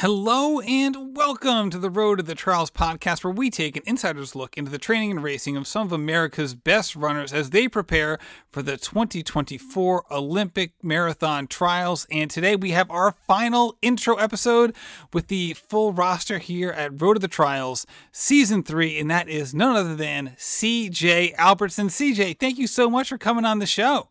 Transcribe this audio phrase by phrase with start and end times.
[0.00, 4.34] Hello and welcome to the Road to the Trials podcast, where we take an insider's
[4.34, 8.18] look into the training and racing of some of America's best runners as they prepare
[8.50, 12.06] for the 2024 Olympic Marathon Trials.
[12.10, 14.74] And today we have our final intro episode
[15.12, 19.52] with the full roster here at Road to the Trials Season 3, and that is
[19.52, 21.88] none other than CJ Albertson.
[21.88, 24.08] CJ, thank you so much for coming on the show.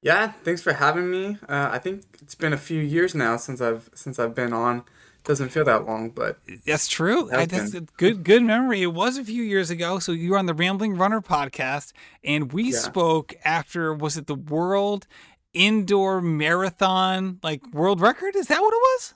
[0.00, 1.36] Yeah, thanks for having me.
[1.46, 4.84] Uh, I think it's been a few years now since I've since I've been on
[5.24, 7.30] doesn't feel that long, but that's true.
[7.32, 8.82] I, that's a good good memory.
[8.82, 9.98] It was a few years ago.
[9.98, 11.92] So you were on the Rambling Runner podcast,
[12.24, 12.78] and we yeah.
[12.78, 15.06] spoke after was it the World
[15.52, 18.34] Indoor Marathon like world record?
[18.34, 19.14] Is that what it was?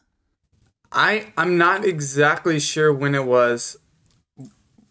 [0.93, 3.77] I I'm not exactly sure when it was.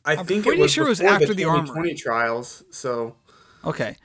[0.03, 2.63] I I'm think it was sure it was after the, the Armory trials.
[2.71, 3.15] So
[3.63, 3.95] okay,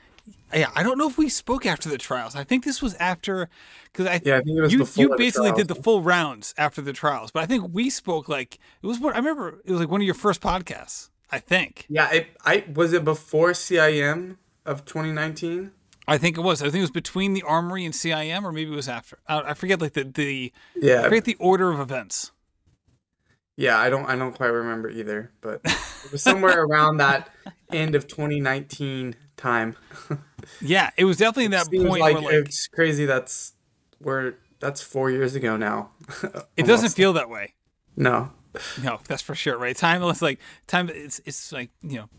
[0.53, 2.35] yeah, I don't know if we spoke after the trials.
[2.35, 3.49] I think this was after
[3.91, 6.81] because I yeah, I think it was you you basically did the full rounds after
[6.81, 9.61] the trials, but I think we spoke like it was what I remember.
[9.65, 11.09] It was like one of your first podcasts.
[11.31, 11.85] I think.
[11.89, 15.71] Yeah, it, I was it before CIM of 2019.
[16.07, 16.61] I think it was.
[16.61, 19.19] I think it was between the Armory and CIM, or maybe it was after.
[19.27, 21.01] I, I forget like the the yeah.
[21.01, 22.31] I forget the order of events.
[23.55, 27.29] Yeah, I don't I don't quite remember either, but it was somewhere around that
[27.71, 29.77] end of 2019 time.
[30.61, 32.01] yeah, it was definitely that Seems point.
[32.01, 33.05] Like, like it's crazy.
[33.05, 33.53] That's
[34.03, 35.91] where that's four years ago now.
[36.57, 37.53] it doesn't feel that way.
[37.95, 38.31] No.
[38.81, 39.75] No, that's for sure, right?
[39.75, 40.89] Time is like time.
[40.89, 42.09] It's it's like you know,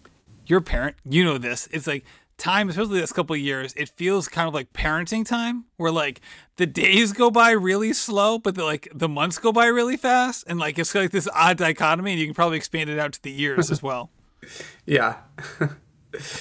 [0.46, 0.96] your parent.
[1.04, 1.68] You know this.
[1.72, 2.04] It's like
[2.38, 3.74] time, especially this couple of years.
[3.74, 6.20] It feels kind of like parenting time, where like
[6.56, 10.44] the days go by really slow, but the, like the months go by really fast,
[10.46, 12.12] and like it's like this odd dichotomy.
[12.12, 14.10] And you can probably expand it out to the years as well.
[14.84, 15.18] Yeah.
[15.60, 15.68] All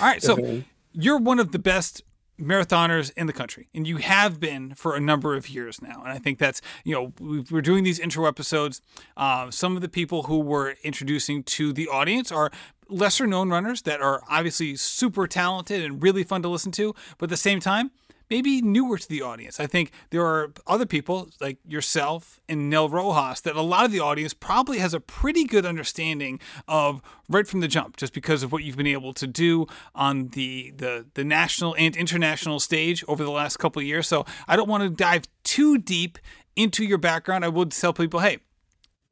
[0.01, 2.01] right, so you're one of the best
[2.41, 6.01] marathoners in the country and you have been for a number of years now.
[6.03, 7.13] And i think that's you know
[7.49, 8.81] we're doing these intro episodes
[9.17, 12.51] uh, some of the people who we're introducing to the audience are
[12.89, 17.25] lesser known runners that are obviously super talented and really fun to listen to but
[17.25, 17.91] at the same time
[18.31, 19.59] maybe newer to the audience.
[19.59, 23.91] I think there are other people like yourself and Nell Rojas that a lot of
[23.91, 28.41] the audience probably has a pretty good understanding of right from the jump, just because
[28.41, 33.03] of what you've been able to do on the the, the national and international stage
[33.07, 34.07] over the last couple of years.
[34.07, 36.17] So I don't want to dive too deep
[36.55, 37.43] into your background.
[37.43, 38.37] I would tell people, hey,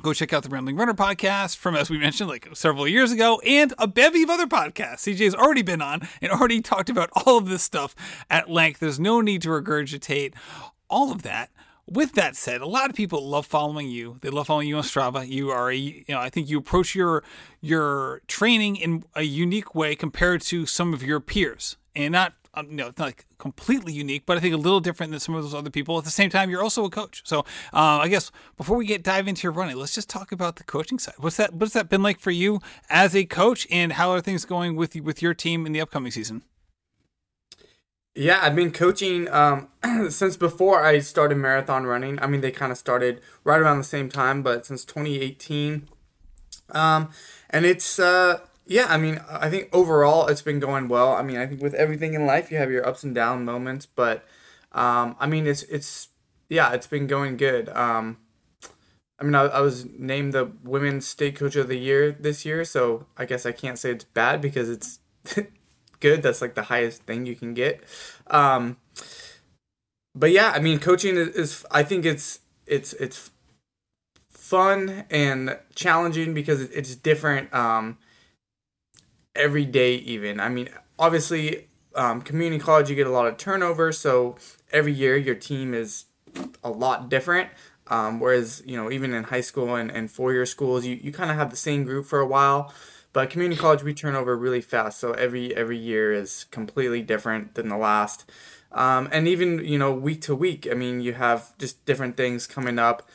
[0.02, 3.42] Go check out the Rambling Runner podcast from, as we mentioned, like several years ago,
[3.46, 7.38] and a bevy of other podcasts CJ's already been on and already talked about all
[7.38, 7.98] of this stuff
[8.30, 8.80] at length.
[8.80, 10.36] There's no need to regurgitate
[10.90, 11.50] all of that.
[11.86, 14.16] With that said, a lot of people love following you.
[14.22, 15.28] They love following you on Strava.
[15.28, 17.22] You are a, you know, I think you approach your
[17.59, 22.70] your training in a unique way compared to some of your peers, and not um,
[22.70, 25.36] you know, it's not like completely unique, but I think a little different than some
[25.36, 25.98] of those other people.
[25.98, 27.22] At the same time, you're also a coach.
[27.26, 27.40] So
[27.74, 30.64] uh, I guess before we get dive into your running, let's just talk about the
[30.64, 31.16] coaching side.
[31.20, 31.54] What's that?
[31.54, 32.59] What's that been like for you
[32.90, 36.12] as a coach, and how are things going with with your team in the upcoming
[36.12, 36.44] season?
[38.16, 39.70] Yeah, I've been coaching um,
[40.09, 42.20] since before I started marathon running.
[42.22, 45.88] I mean, they kind of started right around the same time, but since 2018.
[46.72, 47.12] Um,
[47.50, 51.13] and it's uh, yeah, I mean, I think overall it's been going well.
[51.13, 53.88] I mean, I think with everything in life, you have your ups and down moments,
[53.88, 54.24] but
[54.74, 56.09] um, I mean, it's it's
[56.50, 57.69] yeah, it's been going good.
[57.69, 58.18] Um,
[59.19, 62.63] I mean, I, I was named the women's state coach of the year this year,
[62.63, 65.00] so I guess I can't say it's bad because it's
[66.00, 66.22] good.
[66.22, 67.84] That's like the highest thing you can get.
[68.28, 68.78] Um,
[70.13, 73.31] but yeah, I mean, coaching is, is I think it's it's it's
[74.29, 77.52] fun and challenging because it's different.
[77.52, 77.97] Um,
[79.35, 80.40] every day even.
[80.40, 84.35] I mean, obviously, um, community college you get a lot of turnover, so
[84.72, 86.06] every year your team is
[86.63, 87.50] a lot different.
[87.88, 91.12] Um, whereas you know even in high school and, and four year schools you, you
[91.12, 92.72] kind of have the same group for a while
[93.13, 97.56] but community college we turn over really fast so every every year is completely different
[97.56, 98.29] than the last
[98.72, 102.46] um, and even you know week to week i mean you have just different things
[102.46, 103.09] coming up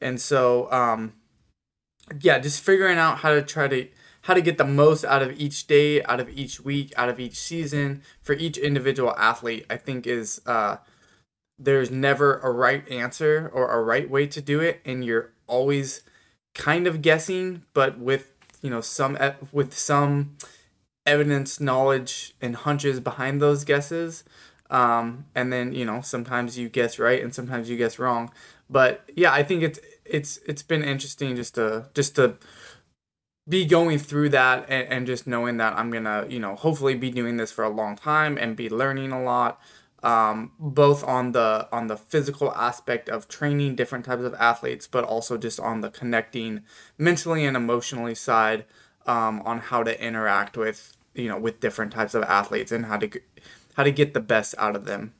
[0.00, 1.14] and so um,
[2.20, 3.88] yeah just figuring out how to try to
[4.28, 7.18] how to get the most out of each day, out of each week, out of
[7.18, 10.76] each season for each individual athlete, I think is uh,
[11.58, 16.02] there's never a right answer or a right way to do it, and you're always
[16.54, 19.16] kind of guessing, but with you know some
[19.50, 20.36] with some
[21.06, 24.24] evidence, knowledge, and hunches behind those guesses.
[24.68, 28.30] Um, and then you know sometimes you guess right and sometimes you guess wrong.
[28.68, 32.36] But yeah, I think it's it's it's been interesting just to just to
[33.48, 37.10] be going through that and, and just knowing that I'm gonna, you know, hopefully be
[37.10, 39.60] doing this for a long time and be learning a lot.
[40.02, 45.04] um, both on the on the physical aspect of training different types of athletes, but
[45.04, 46.62] also just on the connecting
[46.96, 48.64] mentally and emotionally side
[49.06, 52.96] um, on how to interact with you know with different types of athletes and how
[52.96, 53.10] to
[53.74, 55.14] how to get the best out of them.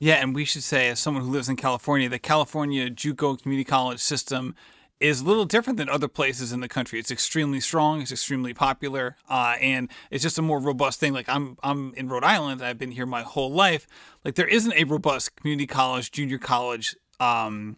[0.00, 3.64] Yeah, and we should say, as someone who lives in California, the California JUCO community
[3.68, 4.54] college system
[5.00, 6.98] is a little different than other places in the country.
[6.98, 8.02] It's extremely strong.
[8.02, 11.12] It's extremely popular, uh, and it's just a more robust thing.
[11.12, 12.62] Like I'm, I'm in Rhode Island.
[12.62, 13.86] I've been here my whole life.
[14.24, 17.76] Like there isn't a robust community college, junior college um,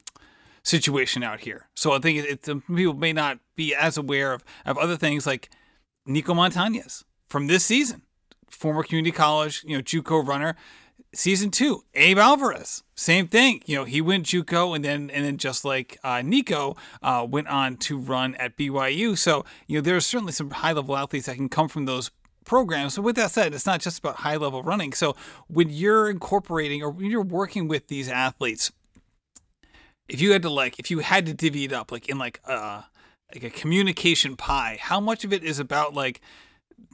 [0.62, 1.69] situation out here.
[1.75, 5.50] So I think it, people may not be as aware of of other things like
[6.06, 8.02] Nico Montañez from this season,
[8.49, 10.56] former community college, you know, JUCO runner
[11.12, 13.62] season two, Abe Alvarez, same thing.
[13.66, 17.48] You know, he went JUCO, and then and then just like uh, Nico uh, went
[17.48, 19.16] on to run at BYU.
[19.16, 22.10] So you know, there's certainly some high level athletes that can come from those
[22.44, 22.94] programs.
[22.94, 24.92] So with that said, it's not just about high level running.
[24.92, 25.14] So
[25.48, 28.72] when you're incorporating or when you're working with these athletes,
[30.08, 32.40] if you had to like, if you had to divvy it up like in like
[32.44, 32.82] a uh,
[33.34, 36.20] like a communication pie, how much of it is about like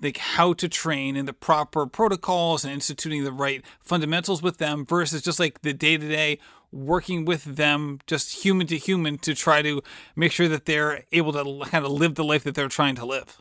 [0.03, 4.85] like how to train and the proper protocols and instituting the right fundamentals with them
[4.85, 6.39] versus just like the day to day
[6.73, 9.83] working with them just human to human to try to
[10.15, 13.07] make sure that they're able to kind of live the life that they're trying to
[13.07, 13.41] live.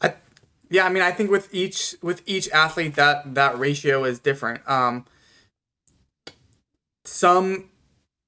[0.00, 0.14] I,
[0.70, 4.68] yeah i mean i think with each with each athlete that that ratio is different.
[4.68, 5.04] Um
[7.04, 7.70] some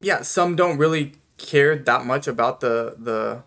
[0.01, 3.43] yeah some don't really care that much about the the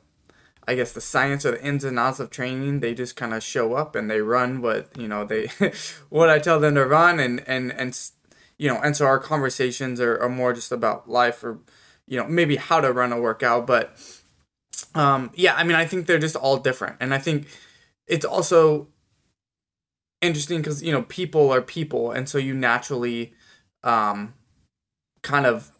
[0.68, 3.42] I guess the science or the ins and outs of training, they just kind of
[3.42, 5.50] show up and they run what you know they
[6.10, 7.98] what I tell them to run and and and
[8.58, 11.60] you know and so our conversations are, are more just about life or
[12.06, 13.98] you know maybe how to run a workout but
[14.94, 16.98] um yeah I mean I think they're just all different.
[17.00, 17.48] And I think
[18.06, 18.90] it's also
[20.22, 22.12] interesting because you know people are people.
[22.12, 23.34] And so you naturally
[23.84, 24.34] um
[25.22, 25.72] kind of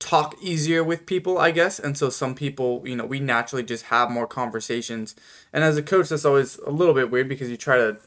[0.00, 1.78] talk easier with people, I guess.
[1.78, 5.14] And so some people, you know, we naturally just have more conversations.
[5.52, 7.98] And as a coach, that's always a little bit weird because you try to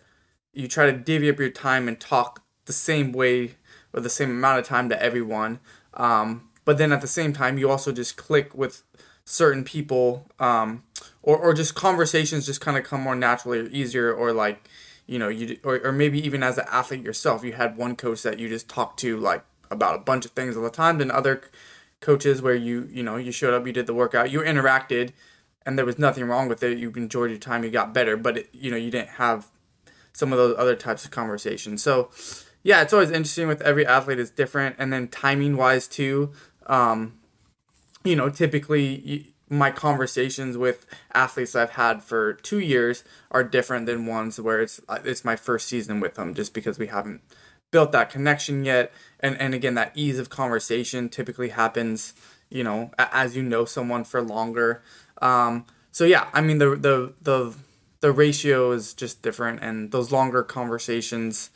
[0.53, 3.55] you try to divvy up your time and talk the same way
[3.93, 5.59] or the same amount of time to everyone.
[5.93, 8.83] Um, but then at the same time, you also just click with
[9.25, 10.83] certain people, um,
[11.21, 14.67] or or just conversations just kind of come more naturally or easier, or like
[15.05, 18.23] you know you or, or maybe even as an athlete yourself, you had one coach
[18.23, 21.11] that you just talked to like about a bunch of things all the time, then
[21.11, 21.43] other
[22.03, 25.13] coaches where you you know you showed up, you did the workout, you interacted,
[25.65, 26.77] and there was nothing wrong with it.
[26.77, 29.47] You enjoyed your time, you got better, but it, you know you didn't have
[30.11, 31.81] some of those other types of conversations.
[31.81, 32.11] So
[32.61, 36.31] yeah, it's always interesting with every athlete is different, and then timing wise too.
[36.67, 37.19] Um,
[38.03, 44.05] you know, typically my conversations with athletes I've had for two years are different than
[44.05, 47.21] ones where it's it's my first season with them, just because we haven't
[47.73, 48.93] built that connection yet.
[49.19, 52.13] And and again that ease of conversation typically happens
[52.49, 54.81] you know as you know someone for longer.
[55.21, 57.55] Um, so yeah i mean the the the
[58.01, 61.49] the ratio is just different and those longer conversations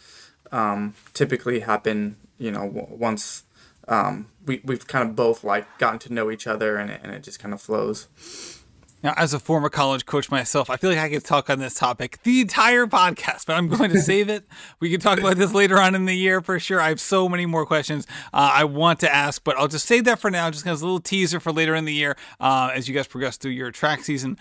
[0.54, 3.44] um, typically happen you know once
[3.90, 7.14] um, we, we've kind of both like gotten to know each other and it, and
[7.14, 8.08] it just kind of flows
[9.04, 11.76] now, as a former college coach myself, I feel like I could talk on this
[11.76, 14.44] topic the entire podcast, but I'm going to save it.
[14.80, 16.82] We can talk about this later on in the year for sure.
[16.82, 20.06] I have so many more questions uh, I want to ask, but I'll just save
[20.06, 22.88] that for now, just as a little teaser for later in the year uh, as
[22.88, 24.38] you guys progress through your track season.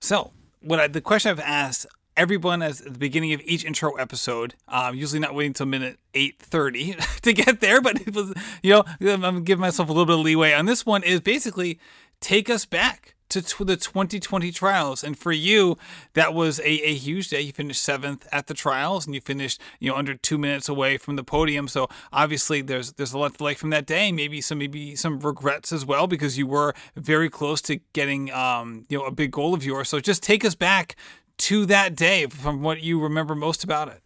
[0.00, 1.86] So, what I, the question I've asked
[2.18, 4.54] everyone at the beginning of each intro episode.
[4.68, 8.70] Um, usually not waiting until minute eight thirty to get there, but it was you
[8.72, 11.02] know I'm giving myself a little bit of leeway on this one.
[11.02, 11.80] Is basically
[12.20, 15.02] take us back to the 2020 trials.
[15.02, 15.76] And for you,
[16.14, 17.40] that was a, a huge day.
[17.40, 20.96] You finished seventh at the trials and you finished, you know, under two minutes away
[20.96, 21.68] from the podium.
[21.68, 24.12] So obviously there's there's a lot to like from that day.
[24.12, 28.86] Maybe some maybe some regrets as well because you were very close to getting um,
[28.88, 29.88] you know, a big goal of yours.
[29.88, 30.96] So just take us back
[31.38, 34.02] to that day from what you remember most about it.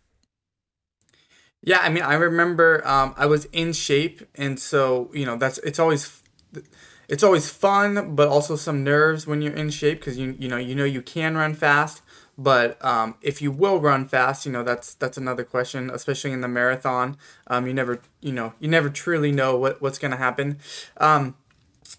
[1.62, 5.58] Yeah, I mean, I remember um, I was in shape, and so you know that's
[5.58, 6.22] it's always
[7.10, 10.56] it's always fun, but also some nerves when you're in shape because you you know
[10.56, 12.02] you know you can run fast.
[12.38, 16.40] But um, if you will run fast, you know that's that's another question, especially in
[16.40, 17.16] the marathon.
[17.48, 20.60] Um, you never you know you never truly know what what's gonna happen.
[20.98, 21.34] Um,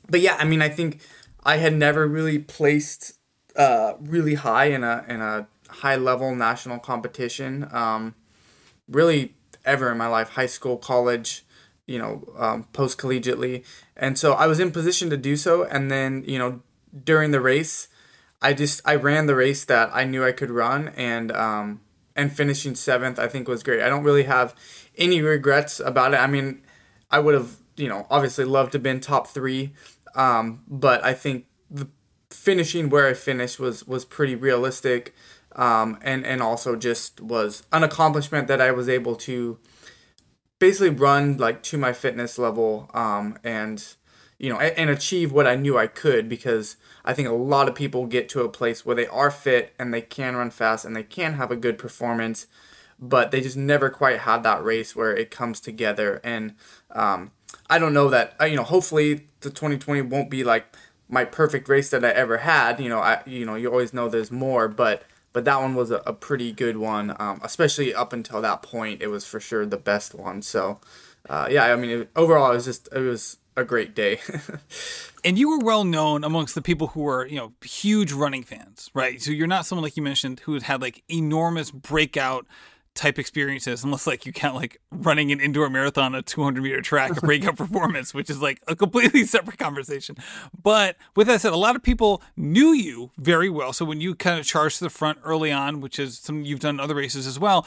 [0.10, 1.02] but yeah, I mean I think
[1.44, 3.18] I had never really placed
[3.58, 7.68] uh, really high in a in a high level national competition.
[7.74, 8.16] Um,
[8.88, 9.34] really
[9.66, 11.44] ever in my life, high school, college
[11.92, 13.64] you know, um, post collegiately.
[13.96, 15.64] And so I was in position to do so.
[15.64, 16.62] And then, you know,
[17.04, 17.88] during the race,
[18.42, 20.90] I just, I ran the race that I knew I could run.
[20.90, 21.82] And, um,
[22.16, 23.82] and finishing seventh, I think was great.
[23.82, 24.56] I don't really have
[24.98, 26.20] any regrets about it.
[26.20, 26.62] I mean,
[27.10, 29.74] I would have, you know, obviously loved to have been top three,
[30.16, 31.88] um, but I think the
[32.30, 35.14] finishing where I finished was was pretty realistic,
[35.56, 39.58] um, and and also just was an accomplishment that I was able to
[40.62, 43.84] basically run like to my fitness level, um, and
[44.38, 47.76] you know, and, achieve what I knew I could because I think a lot of
[47.76, 50.96] people get to a place where they are fit and they can run fast and
[50.96, 52.48] they can have a good performance,
[53.00, 56.22] but they just never quite had that race where it comes together.
[56.24, 56.56] And
[56.92, 57.32] um,
[57.70, 58.64] I don't know that uh, you know.
[58.64, 60.76] Hopefully, the 2020 won't be like
[61.10, 62.80] my perfect race that I ever had.
[62.80, 65.04] You know, I you know you always know there's more, but
[65.34, 67.16] but that one was a, a pretty good one.
[67.20, 70.42] Um, especially up until that point, it was for sure the best one.
[70.42, 70.80] So
[71.30, 74.20] uh, yeah, I mean, it, overall, it was just it was a great day.
[75.24, 78.90] and you were well known amongst the people who were, you know, huge running fans,
[78.94, 79.22] right?
[79.22, 82.46] So you're not someone like you mentioned who had had like enormous breakout
[82.94, 87.18] type experiences, unless like you count like running an indoor marathon, a 200 meter track,
[87.18, 90.16] a breakout performance, which is like a completely separate conversation.
[90.62, 93.74] But with that said, a lot of people knew you very well.
[93.74, 96.60] So when you kind of charged to the front early on, which is something you've
[96.60, 97.66] done in other races as well,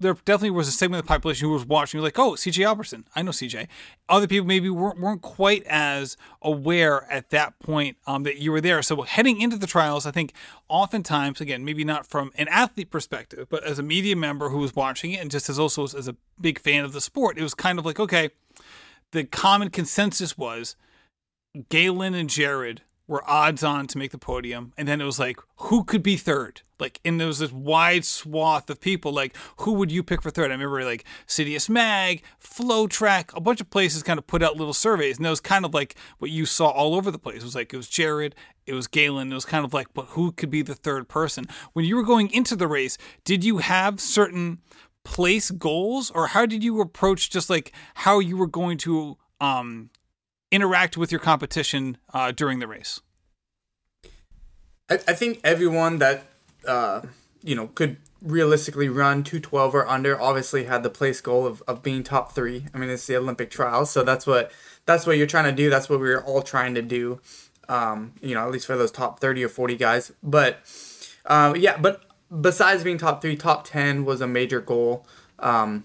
[0.00, 3.04] there definitely was a segment of the population who was watching, like, oh, CJ Albertson,
[3.14, 3.68] I know CJ.
[4.08, 8.60] Other people maybe weren't, weren't quite as aware at that point um, that you were
[8.60, 8.82] there.
[8.82, 10.32] So heading into the trials, I think
[10.68, 14.74] oftentimes, again, maybe not from an athlete perspective, but as a media member who was
[14.74, 17.54] watching it and just as also as a big fan of the sport, it was
[17.54, 18.30] kind of like, okay,
[19.12, 20.76] the common consensus was
[21.68, 24.72] Galen and Jared were odds on to make the podium.
[24.78, 26.62] And then it was like, who could be third?
[26.78, 29.12] Like, and there was this wide swath of people.
[29.12, 30.50] Like, who would you pick for third?
[30.50, 34.72] I remember like Citius Mag, FloTrack, a bunch of places kind of put out little
[34.72, 35.16] surveys.
[35.16, 37.38] And it was kind of like what you saw all over the place.
[37.38, 38.34] It was like, it was Jared,
[38.66, 39.30] it was Galen.
[39.30, 41.46] It was kind of like, but who could be the third person?
[41.72, 44.60] When you were going into the race, did you have certain
[45.04, 49.90] place goals or how did you approach just like how you were going to um
[50.52, 53.00] interact with your competition uh, during the race?
[54.88, 56.24] I, I think everyone that
[56.68, 57.00] uh,
[57.42, 61.82] you know could realistically run 212 or under obviously had the place goal of, of
[61.82, 62.66] being top three.
[62.72, 64.52] I mean it's the olympic trials so that's what
[64.86, 65.68] that's what you're trying to do.
[65.70, 67.20] That's what we are all trying to do
[67.68, 70.12] um, you know at least for those top 30 or 40 guys.
[70.22, 70.60] But
[71.26, 72.04] uh, yeah but
[72.40, 75.06] besides being top three top 10 was a major goal.
[75.40, 75.84] Um,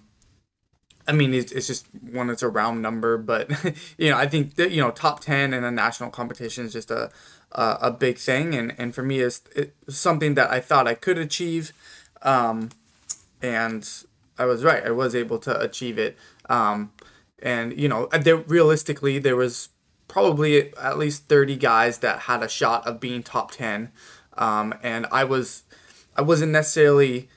[1.08, 3.50] I mean, it's, it's just one that's a round number, but
[3.98, 6.92] you know, I think that you know, top ten in a national competition is just
[6.92, 7.10] a
[7.54, 10.94] a, a big thing, and and for me, it's, it's something that I thought I
[10.94, 11.72] could achieve,
[12.22, 12.70] um,
[13.42, 13.90] and
[14.38, 14.84] I was right.
[14.84, 16.18] I was able to achieve it,
[16.50, 16.92] um,
[17.42, 19.70] and you know, there realistically there was
[20.08, 23.92] probably at least thirty guys that had a shot of being top ten,
[24.38, 25.64] um, and I was
[26.18, 27.30] I wasn't necessarily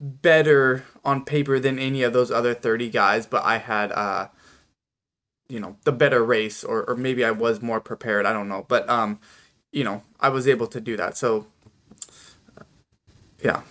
[0.00, 4.28] better on paper than any of those other 30 guys, but I had, uh,
[5.48, 8.26] you know, the better race, or, or maybe I was more prepared.
[8.26, 8.66] I don't know.
[8.68, 9.20] But, um,
[9.72, 11.16] you know, I was able to do that.
[11.16, 11.46] So,
[13.42, 13.62] yeah.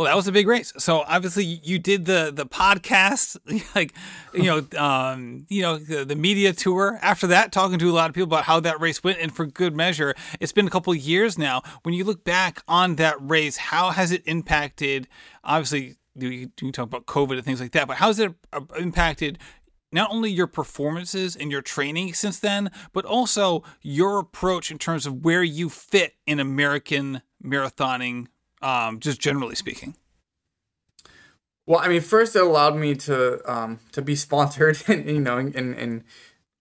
[0.00, 0.72] Well, that was a big race.
[0.78, 3.36] So obviously, you did the the podcast,
[3.74, 3.92] like
[4.32, 6.98] you know, um, you know, the, the, media tour.
[7.02, 9.44] After that, talking to a lot of people about how that race went, and for
[9.44, 11.60] good measure, it's been a couple years now.
[11.82, 15.06] When you look back on that race, how has it impacted?
[15.44, 18.62] Obviously, you, you talk about COVID and things like that, but how has it uh,
[18.78, 19.38] impacted
[19.92, 25.04] not only your performances and your training since then, but also your approach in terms
[25.04, 28.28] of where you fit in American marathoning
[28.62, 29.94] um, just generally speaking?
[31.66, 35.38] Well, I mean, first it allowed me to um, to be sponsored and you know
[35.38, 36.04] and, and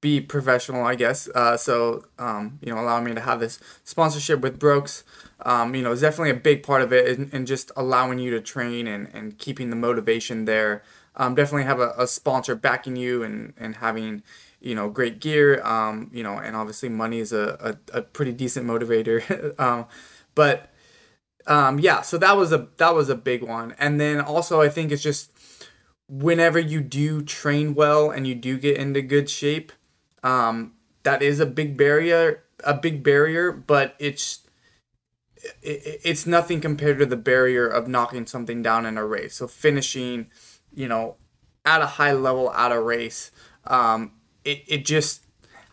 [0.01, 1.27] be professional, I guess.
[1.33, 5.03] Uh, so um, you know, allowing me to have this sponsorship with Brooks,
[5.41, 8.31] um, you know, is definitely a big part of it, and, and just allowing you
[8.31, 10.83] to train and, and keeping the motivation there.
[11.15, 14.23] Um, definitely have a, a sponsor backing you and and having
[14.61, 15.61] you know great gear.
[15.63, 19.59] Um, you know, and obviously money is a a, a pretty decent motivator.
[19.59, 19.85] um,
[20.35, 20.71] but
[21.47, 24.69] um, yeah, so that was a that was a big one, and then also I
[24.69, 25.31] think it's just
[26.07, 29.71] whenever you do train well and you do get into good shape,
[30.23, 34.39] um, that is a big barrier, a big barrier, but it's
[35.61, 39.35] it, it's nothing compared to the barrier of knocking something down in a race.
[39.35, 40.27] So finishing,
[40.73, 41.15] you know,
[41.65, 43.31] at a high level at a race,
[43.65, 44.11] um,
[44.43, 45.21] it it just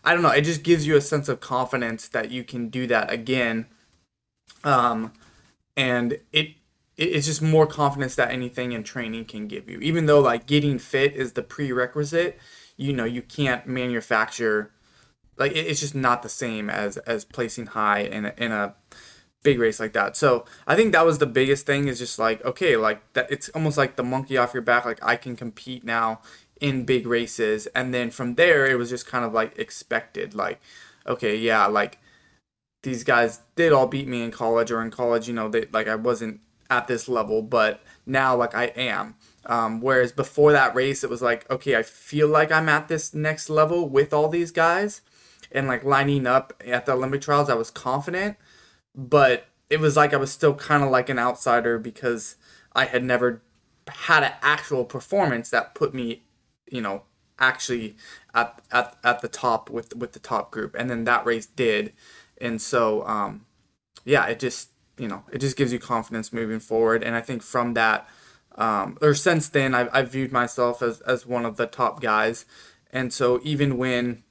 [0.03, 2.87] I don't know, it just gives you a sense of confidence that you can do
[2.87, 3.65] that again.
[4.63, 5.13] Um,
[5.77, 6.55] and it
[6.97, 9.79] it's just more confidence that anything in training can give you.
[9.79, 12.39] Even though like getting fit is the prerequisite,
[12.75, 14.71] you know, you can't manufacture
[15.37, 18.73] like it's just not the same as as placing high in a, in a
[19.43, 20.17] big race like that.
[20.17, 23.49] So I think that was the biggest thing is just like okay, like that it's
[23.49, 24.83] almost like the monkey off your back.
[24.83, 26.21] Like I can compete now
[26.59, 30.33] in big races, and then from there it was just kind of like expected.
[30.33, 30.59] Like
[31.05, 31.99] okay, yeah, like
[32.87, 35.89] these guys did all beat me in college or in college, you know, they like
[35.89, 36.39] I wasn't
[36.69, 39.15] at this level, but now like I am.
[39.45, 43.13] Um, whereas before that race, it was like, okay, I feel like I'm at this
[43.13, 45.01] next level with all these guys,
[45.51, 48.37] and like lining up at the Olympic trials, I was confident,
[48.95, 52.37] but it was like I was still kind of like an outsider because
[52.73, 53.41] I had never
[53.89, 56.23] had an actual performance that put me,
[56.71, 57.03] you know,
[57.37, 57.97] actually
[58.33, 61.91] at, at, at the top with with the top group, and then that race did,
[62.41, 63.45] and so um,
[64.05, 67.43] yeah, it just you know it just gives you confidence moving forward, and I think
[67.43, 68.07] from that.
[68.59, 72.43] Um, or since then, I've, I've viewed myself as, as one of the top guys.
[72.91, 74.23] And so even when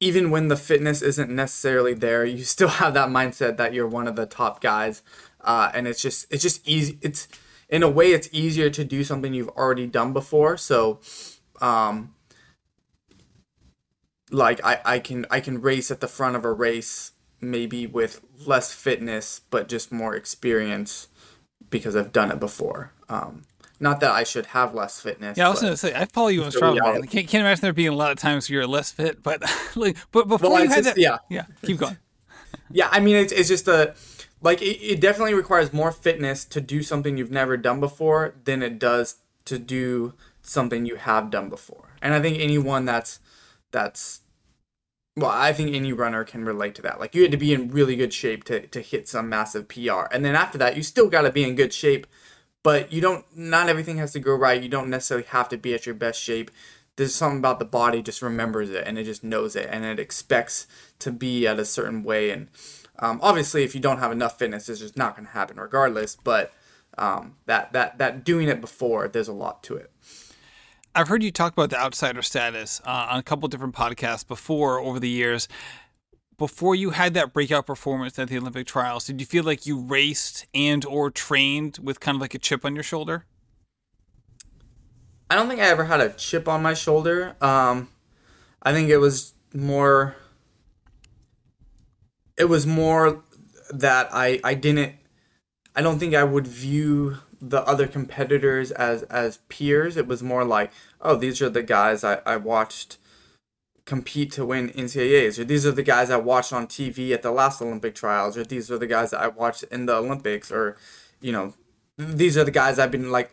[0.00, 4.06] even when the fitness isn't necessarily there, you still have that mindset that you're one
[4.06, 5.02] of the top guys.
[5.40, 6.98] Uh, and it's just it's just easy.
[7.02, 7.28] It's
[7.68, 10.56] in a way it's easier to do something you've already done before.
[10.56, 11.00] So,
[11.60, 12.14] um,
[14.30, 18.20] like I, I can I can race at the front of a race maybe with
[18.46, 21.08] less fitness but just more experience
[21.70, 22.92] because I've done it before.
[23.08, 23.44] Um,
[23.80, 25.38] not that I should have less fitness.
[25.38, 26.80] Yeah, I was gonna say I follow you on Strava.
[26.80, 29.42] I can't, can't imagine there being a lot of times you're less fit, but
[29.76, 31.96] like, but before well, you had just, that, yeah, yeah, keep going.
[32.70, 33.94] yeah, I mean it's it's just a
[34.42, 38.62] like it, it definitely requires more fitness to do something you've never done before than
[38.62, 41.94] it does to do something you have done before.
[42.02, 43.20] And I think anyone that's
[43.70, 44.20] that's
[45.16, 47.00] well, I think any runner can relate to that.
[47.00, 50.04] Like you had to be in really good shape to, to hit some massive PR.
[50.12, 52.06] And then after that, you still got to be in good shape
[52.62, 55.74] but you don't not everything has to go right you don't necessarily have to be
[55.74, 56.50] at your best shape
[56.96, 59.98] there's something about the body just remembers it and it just knows it and it
[59.98, 60.66] expects
[60.98, 62.48] to be at a certain way and
[62.98, 66.16] um, obviously if you don't have enough fitness it's just not going to happen regardless
[66.16, 66.52] but
[66.96, 69.90] um, that that that doing it before there's a lot to it
[70.98, 74.80] I've heard you talk about the outsider status uh, on a couple different podcasts before
[74.80, 75.46] over the years
[76.38, 79.78] before you had that breakout performance at the Olympic trials, did you feel like you
[79.80, 83.26] raced and or trained with kind of like a chip on your shoulder?
[85.30, 87.36] I don't think I ever had a chip on my shoulder.
[87.40, 87.88] Um,
[88.60, 90.16] I think it was more.
[92.36, 93.22] It was more
[93.70, 94.94] that I I didn't.
[95.76, 99.96] I don't think I would view the other competitors as as peers.
[99.96, 102.98] It was more like, oh, these are the guys I I watched
[103.84, 107.30] compete to win NCAAs, or these are the guys I watched on TV at the
[107.30, 110.76] last Olympic trials, or these are the guys that I watched in the Olympics, or
[111.20, 111.54] you know,
[111.96, 113.30] these are the guys I've been like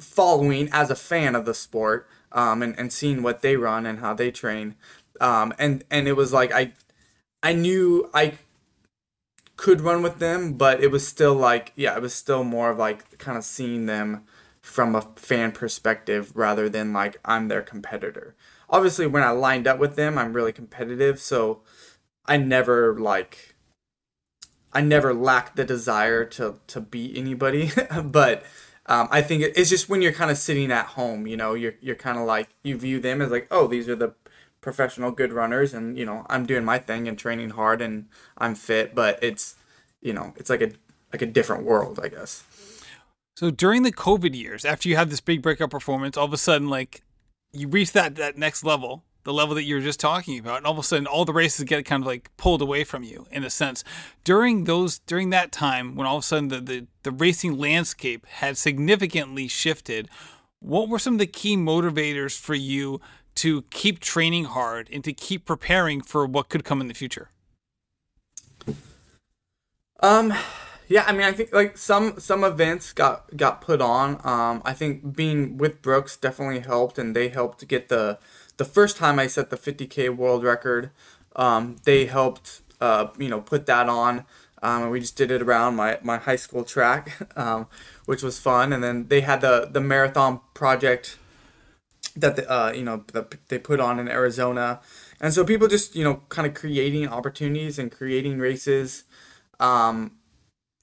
[0.00, 4.00] following as a fan of the sport, um, and and seeing what they run and
[4.00, 4.74] how they train,
[5.20, 6.72] um, and and it was like I,
[7.42, 8.34] I knew I
[9.66, 12.78] could run with them, but it was still like yeah, it was still more of
[12.78, 14.22] like kind of seeing them
[14.62, 18.36] from a fan perspective rather than like I'm their competitor.
[18.70, 21.62] Obviously when I lined up with them, I'm really competitive, so
[22.26, 23.56] I never like
[24.72, 27.72] I never lacked the desire to to beat anybody,
[28.04, 28.44] but
[28.86, 31.74] um, I think it's just when you're kind of sitting at home, you know, you're
[31.80, 34.14] you're kind of like you view them as like, oh, these are the
[34.60, 38.06] professional good runners, and you know, I'm doing my thing and training hard and
[38.38, 39.55] I'm fit, but it's
[40.06, 40.70] you know, it's like a
[41.12, 42.44] like a different world, I guess.
[43.36, 46.38] So during the COVID years, after you had this big breakout performance, all of a
[46.38, 47.02] sudden, like
[47.52, 50.66] you reach that that next level, the level that you were just talking about, and
[50.66, 53.26] all of a sudden all the races get kind of like pulled away from you
[53.32, 53.82] in a sense.
[54.22, 58.26] During those during that time when all of a sudden the, the, the racing landscape
[58.26, 60.08] had significantly shifted,
[60.60, 63.00] what were some of the key motivators for you
[63.34, 67.30] to keep training hard and to keep preparing for what could come in the future?
[70.00, 70.32] Um
[70.88, 74.20] yeah, I mean, I think like some some events got got put on.
[74.24, 78.18] Um, I think being with Brooks definitely helped, and they helped get the
[78.56, 80.90] the first time I set the 50k world record.
[81.34, 84.24] Um, they helped uh, you know put that on.
[84.62, 87.66] Um, and we just did it around my, my high school track, um,
[88.06, 88.72] which was fun.
[88.72, 91.18] And then they had the the marathon project
[92.16, 94.80] that the, uh, you know the, they put on in Arizona,
[95.20, 99.04] and so people just you know kind of creating opportunities and creating races.
[99.60, 100.12] Um,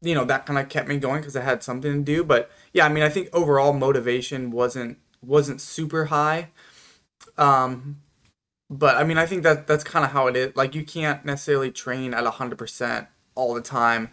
[0.01, 2.23] you know that kind of kept me going because I had something to do.
[2.23, 6.49] But yeah, I mean, I think overall motivation wasn't wasn't super high.
[7.37, 8.01] Um,
[8.69, 10.55] but I mean, I think that that's kind of how it is.
[10.55, 14.11] Like you can't necessarily train at hundred percent all the time.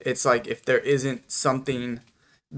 [0.00, 2.00] It's like if there isn't something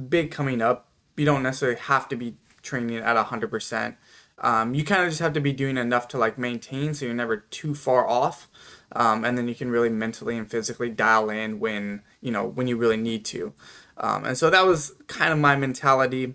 [0.09, 3.97] big coming up, you don't necessarily have to be training at hundred percent.
[4.39, 7.15] um, you kind of just have to be doing enough to like maintain so you're
[7.15, 8.49] never too far off
[8.95, 12.67] um, and then you can really mentally and physically dial in when you know when
[12.67, 13.53] you really need to
[13.99, 16.35] um, and so that was kind of my mentality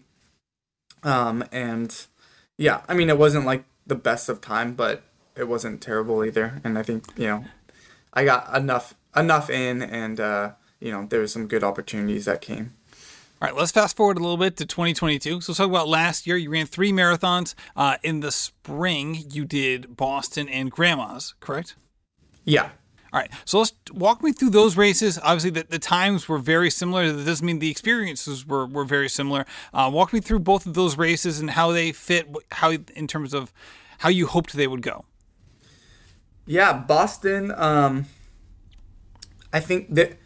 [1.04, 2.06] um, and
[2.58, 5.04] yeah i mean it wasn't like the best of time but
[5.36, 7.46] it wasn't terrible either and i think you know
[8.14, 12.42] i got enough enough in and uh, you know there was some good opportunities that
[12.42, 12.74] came
[13.40, 15.42] all right, let's fast forward a little bit to 2022.
[15.42, 16.38] So let's talk about last year.
[16.38, 17.54] You ran three marathons.
[17.76, 21.76] Uh, in the spring, you did Boston and Grandma's, correct?
[22.48, 22.70] Yeah.
[23.14, 23.30] All right.
[23.46, 25.20] So let's walk me through those races.
[25.22, 27.12] Obviously, the, the times were very similar.
[27.12, 29.46] That doesn't mean the experiences were, were very similar.
[29.74, 33.34] Uh, walk me through both of those races and how they fit, how in terms
[33.34, 33.54] of
[34.00, 35.06] how you hoped they would go.
[36.46, 37.54] Yeah, Boston.
[37.56, 38.06] Um,
[39.52, 40.18] I think that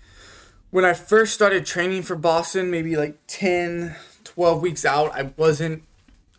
[0.69, 5.83] when I first started training for Boston, maybe like 10, 12 weeks out, I wasn't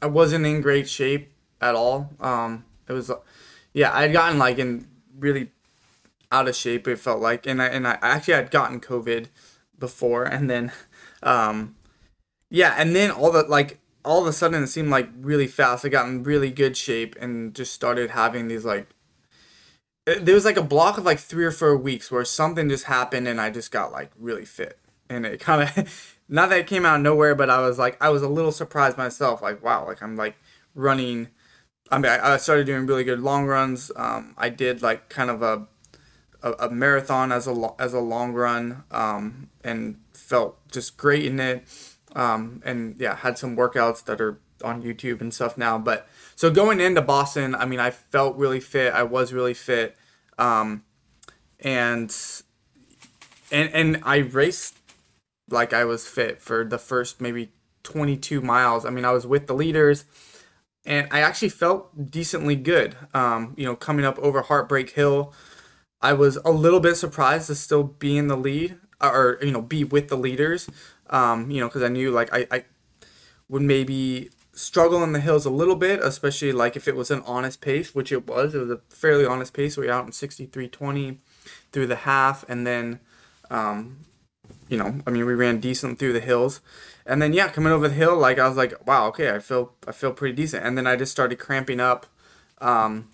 [0.01, 2.11] I wasn't in great shape at all.
[2.21, 3.11] Um, it was
[3.73, 4.87] yeah, I had gotten like in
[5.19, 5.51] really
[6.33, 6.89] out of shape.
[6.89, 9.29] It felt like, and I and I actually had gotten COVID
[9.79, 10.73] before, and then
[11.23, 11.77] um,
[12.51, 15.85] yeah, and then all the like all of a sudden it seemed like really fast.
[15.85, 18.89] I got in really good shape and just started having these like
[20.05, 23.29] there was like a block of like three or four weeks where something just happened
[23.29, 24.79] and I just got like really fit.
[25.09, 28.03] And it kind of, not that it came out of nowhere, but I was like,
[28.03, 29.43] I was a little surprised myself.
[29.43, 30.37] Like, wow, like I'm like
[30.75, 31.29] running.
[31.91, 33.93] I mean, I started doing really good long runs.
[33.95, 35.69] Um, I did like kind of a,
[36.43, 41.41] a, a marathon as a, as a long run um, and felt just great in
[41.41, 41.65] it.
[42.15, 45.79] Um, and yeah, had some workouts that are on YouTube and stuff now.
[45.79, 48.93] But so going into Boston, I mean, I felt really fit.
[48.93, 49.97] I was really fit,
[50.39, 50.85] um,
[51.61, 52.15] and
[53.51, 54.77] and and I raced
[55.49, 57.53] like I was fit for the first maybe
[57.83, 58.85] 22 miles.
[58.85, 60.05] I mean, I was with the leaders,
[60.85, 62.97] and I actually felt decently good.
[63.15, 65.33] Um, you know, coming up over Heartbreak Hill,
[66.03, 69.63] I was a little bit surprised to still be in the lead or you know
[69.63, 70.69] be with the leaders.
[71.11, 72.65] Um, you know, because I knew like I, I
[73.49, 77.23] would maybe struggle in the hills a little bit, especially like if it was an
[77.27, 78.55] honest pace, which it was.
[78.55, 79.77] It was a fairly honest pace.
[79.77, 81.19] We were out in 63.20
[81.73, 83.01] through the half, and then,
[83.51, 83.99] um,
[84.69, 86.61] you know, I mean, we ran decent through the hills,
[87.07, 89.73] and then yeah, coming over the hill, like I was like, wow, okay, I feel
[89.87, 92.07] I feel pretty decent, and then I just started cramping up,
[92.59, 93.09] um,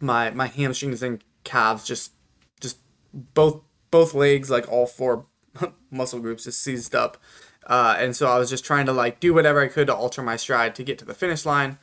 [0.00, 2.12] my my hamstrings and calves just
[2.60, 2.78] just
[3.12, 5.26] both both legs, like all four
[5.90, 7.18] muscle groups, just seized up.
[7.66, 10.22] Uh, and so I was just trying to like do whatever I could to alter
[10.22, 11.78] my stride to get to the finish line.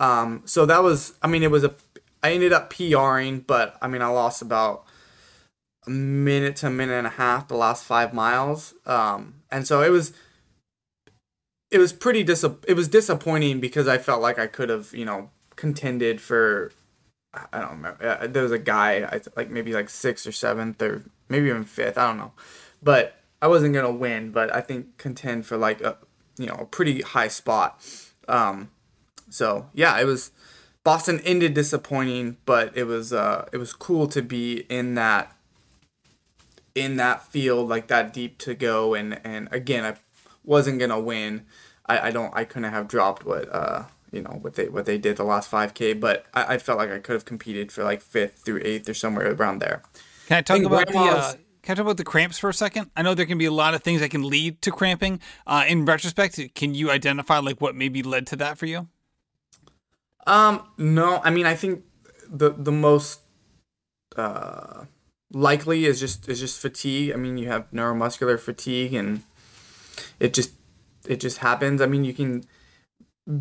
[0.00, 1.74] Um, so that was, I mean, it was a,
[2.22, 4.84] I ended up PRing, but I mean, I lost about
[5.86, 8.74] a minute to a minute and a half the last five miles.
[8.84, 10.12] Um, and so it was,
[11.70, 15.04] it was pretty dis, it was disappointing because I felt like I could have, you
[15.04, 16.72] know, contended for,
[17.34, 18.26] I don't remember.
[18.28, 21.96] There was a guy, like maybe like sixth or seventh or maybe even fifth.
[21.96, 22.32] I don't know,
[22.82, 25.96] but I wasn't gonna win, but I think contend for like a
[26.36, 27.80] you know a pretty high spot.
[28.28, 28.70] Um,
[29.30, 30.30] so yeah, it was
[30.84, 35.34] Boston ended disappointing, but it was uh, it was cool to be in that
[36.74, 39.96] in that field like that deep to go and and again I
[40.44, 41.46] wasn't gonna win.
[41.86, 44.98] I, I don't I couldn't have dropped what uh you know what they what they
[44.98, 48.02] did the last 5k but I, I felt like I could have competed for like
[48.02, 49.82] fifth through eighth or somewhere around there.
[50.28, 52.54] Can I talk I about the uh, can I talk about the cramps for a
[52.54, 52.90] second?
[52.96, 55.20] I know there can be a lot of things that can lead to cramping.
[55.46, 58.88] Uh, in retrospect, can you identify like what maybe led to that for you?
[60.26, 61.20] Um, no.
[61.24, 61.84] I mean, I think
[62.28, 63.20] the the most
[64.16, 64.86] uh,
[65.32, 67.12] likely is just is just fatigue.
[67.12, 69.22] I mean, you have neuromuscular fatigue, and
[70.18, 70.52] it just
[71.06, 71.80] it just happens.
[71.80, 72.44] I mean, you can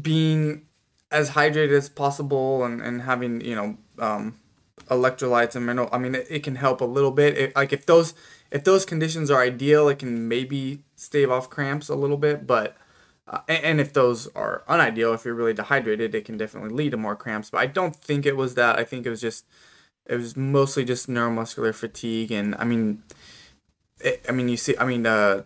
[0.02, 0.65] being
[1.12, 4.38] as hydrated as possible and and having you know um,
[4.88, 5.89] electrolytes and mineral.
[5.91, 7.38] I mean, it, it can help a little bit.
[7.38, 8.13] It, like if those
[8.52, 12.46] if those conditions are ideal, it can maybe stave off cramps a little bit.
[12.46, 12.78] But
[13.28, 16.91] uh, and, and, if those are unideal, if you're really dehydrated, it can definitely lead
[16.91, 17.50] to more cramps.
[17.50, 18.78] But I don't think it was that.
[18.78, 19.46] I think it was just
[20.06, 22.32] it was mostly just neuromuscular fatigue.
[22.32, 23.04] And I mean,
[24.00, 25.44] it, I mean you see, I mean, uh,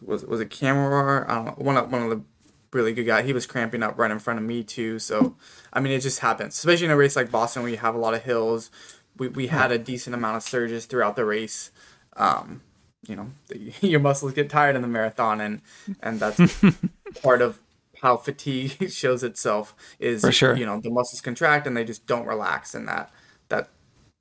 [0.00, 1.26] was was it camera?
[1.28, 1.64] I don't know.
[1.64, 2.22] One of one of the
[2.72, 3.22] really good guy.
[3.22, 4.98] He was cramping up right in front of me too.
[4.98, 5.36] So,
[5.72, 7.98] I mean, it just happens, especially in a race like Boston where you have a
[7.98, 8.70] lot of hills.
[9.16, 11.70] We, we had a decent amount of surges throughout the race.
[12.16, 12.62] Um,
[13.06, 15.62] you know, the, your muscles get tired in the marathon, and
[16.02, 16.40] and that's
[17.22, 17.58] part of
[18.02, 19.74] how fatigue shows itself.
[19.98, 20.56] Is For sure.
[20.56, 23.10] you know the muscles contract and they just don't relax, and that
[23.48, 23.68] that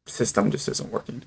[0.06, 1.24] system just isn't working.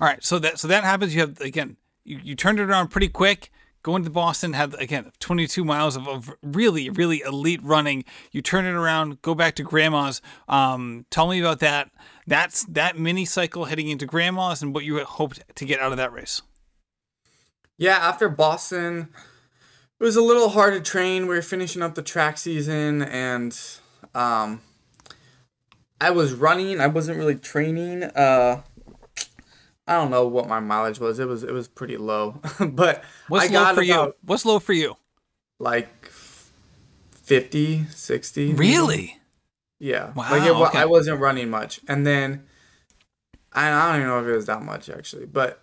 [0.00, 1.14] All right, so that so that happens.
[1.14, 3.50] You have again, you, you turned it around pretty quick
[3.84, 8.04] going to Boston, had again 22 miles of, of really, really elite running.
[8.32, 10.20] You turn it around, go back to Grandma's.
[10.48, 11.92] Um, tell me about that.
[12.26, 15.98] That's that mini cycle heading into Grandma's and what you hoped to get out of
[15.98, 16.42] that race.
[17.76, 19.10] Yeah, after Boston,
[20.00, 21.22] it was a little hard to train.
[21.22, 23.56] We were finishing up the track season, and
[24.14, 24.62] um,
[26.00, 26.80] I was running.
[26.80, 28.04] I wasn't really training.
[28.04, 28.62] Uh,
[29.86, 31.18] I don't know what my mileage was.
[31.18, 34.14] It was it was pretty low, but what's I low got for about, you?
[34.22, 34.96] What's low for you?
[35.58, 38.54] Like 50, 60.
[38.54, 39.18] Really?
[39.78, 40.12] Yeah.
[40.14, 40.78] Wow, Like it, okay.
[40.78, 42.44] I wasn't running much, and then
[43.52, 45.60] I, I don't even know if it was that much actually, but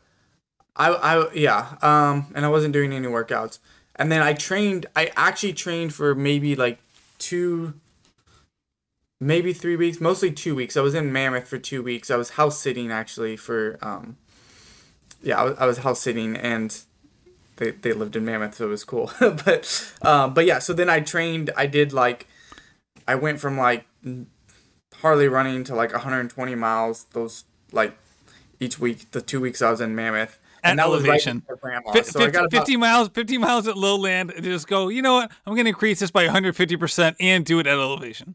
[0.75, 1.75] I I yeah.
[1.81, 3.59] Um, and I wasn't doing any workouts,
[3.95, 4.85] and then I trained.
[4.95, 6.79] I actually trained for maybe like
[7.17, 7.73] two.
[9.23, 10.75] Maybe three weeks, mostly two weeks.
[10.75, 12.09] I was in Mammoth for two weeks.
[12.09, 14.17] I was house sitting actually for, um,
[15.21, 16.75] yeah, I was, I was house sitting and
[17.57, 19.11] they, they lived in Mammoth, so it was cool.
[19.19, 21.51] but um, but yeah, so then I trained.
[21.55, 22.25] I did like,
[23.07, 23.85] I went from like
[25.01, 27.03] hardly running to like 120 miles.
[27.13, 27.95] Those like
[28.59, 31.39] each week, the two weeks I was in Mammoth, At elevation.
[31.41, 31.91] before Grandma.
[31.91, 34.31] Fi- So I 50, got about, 50 miles, 50 miles at lowland.
[34.31, 34.87] and Just go.
[34.89, 35.31] You know what?
[35.45, 38.33] I'm going to increase this by 150 percent and do it at elevation.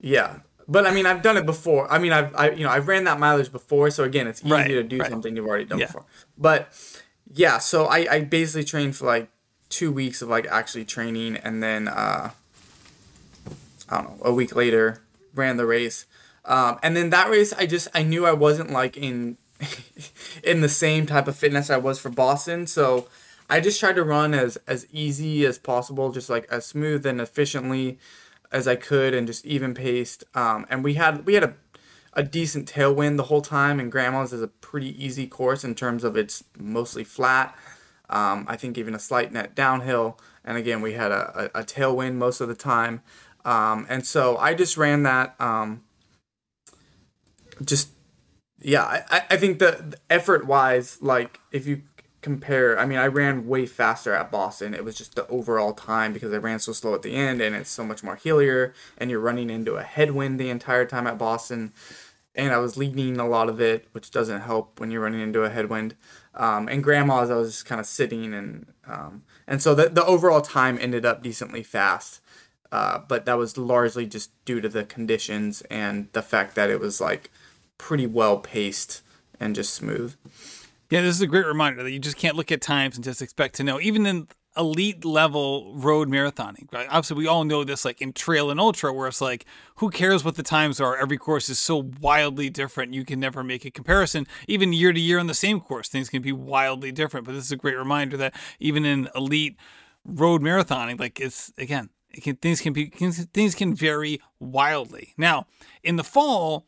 [0.00, 0.40] Yeah.
[0.68, 1.90] But I mean, I've done it before.
[1.90, 4.52] I mean, I've I you know I've ran that mileage before, so again, it's easy
[4.52, 5.10] Right, to do right.
[5.10, 5.86] something you've already done Yeah.
[5.86, 6.04] before.
[6.38, 6.68] But
[7.32, 9.28] yeah, so I I basically trained for like
[9.68, 12.30] two weeks of like actually training, and then uh,
[13.88, 15.02] I don't know, a week later
[15.34, 16.06] ran the race.
[16.44, 19.36] Um, and then that race, I just I knew I wasn't like in
[20.44, 23.08] in the same type of fitness I was for Boston, so
[23.48, 27.20] I just tried to run as as easy as possible, just like as smooth and
[27.20, 27.98] efficiently
[28.52, 30.24] as I could, and just even paced.
[30.34, 31.54] Um, and we had we had a
[32.12, 36.02] a decent tailwind the whole time, and Grandma's is a pretty easy course in terms
[36.04, 37.56] of it's mostly flat.
[38.08, 41.64] Um, I think even a slight net downhill, and again we had a, a, a
[41.64, 43.02] tailwind most of the time.
[43.44, 45.34] Um, and so I just ran that.
[45.40, 45.82] Um,
[47.64, 47.90] just
[48.60, 51.82] yeah, I, I- think the, the effort wise, like if you
[52.20, 54.74] compare, I mean, I ran way faster at Boston.
[54.74, 57.54] It was just the overall time because I ran so slow at the end, and
[57.56, 61.18] it's so much more hillier, and you're running into a headwind the entire time at
[61.18, 61.72] Boston.
[62.34, 65.42] And I was leading a lot of it, which doesn't help when you're running into
[65.42, 65.96] a headwind.
[66.34, 70.04] Um, and grandma's, I was just kind of sitting, and um, and so the the
[70.04, 72.20] overall time ended up decently fast.
[72.72, 76.78] Uh, but that was largely just due to the conditions and the fact that it
[76.78, 77.28] was like
[77.78, 79.02] pretty well paced
[79.40, 80.14] and just smooth.
[80.90, 83.22] Yeah, this is a great reminder that you just can't look at times and just
[83.22, 83.80] expect to know.
[83.80, 84.26] Even in
[84.56, 86.88] elite level road marathoning, right?
[86.88, 90.24] Obviously, we all know this, like in trail and ultra, where it's like, who cares
[90.24, 90.96] what the times are?
[90.96, 92.92] Every course is so wildly different.
[92.92, 94.26] You can never make a comparison.
[94.48, 97.24] Even year to year on the same course, things can be wildly different.
[97.24, 99.56] But this is a great reminder that even in elite
[100.04, 105.14] road marathoning, like it's again, it can, things can be things, things can vary wildly.
[105.16, 105.46] Now,
[105.84, 106.66] in the fall,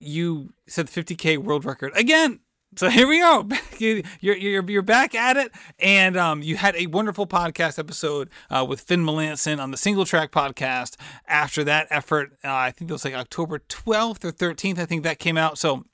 [0.00, 2.40] you set the 50k world record again.
[2.78, 3.48] So here we go.
[3.78, 5.52] You- You're, you're, you're back at it.
[5.78, 10.04] And um, you had a wonderful podcast episode uh, with Finn Melanson on the Single
[10.04, 10.96] Track podcast.
[11.26, 15.02] After that effort, uh, I think it was like October 12th or 13th, I think
[15.02, 15.58] that came out.
[15.58, 15.84] So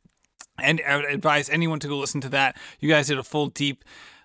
[0.58, 2.56] and I would advise anyone to go listen to that.
[2.80, 3.82] You guys did a full deep,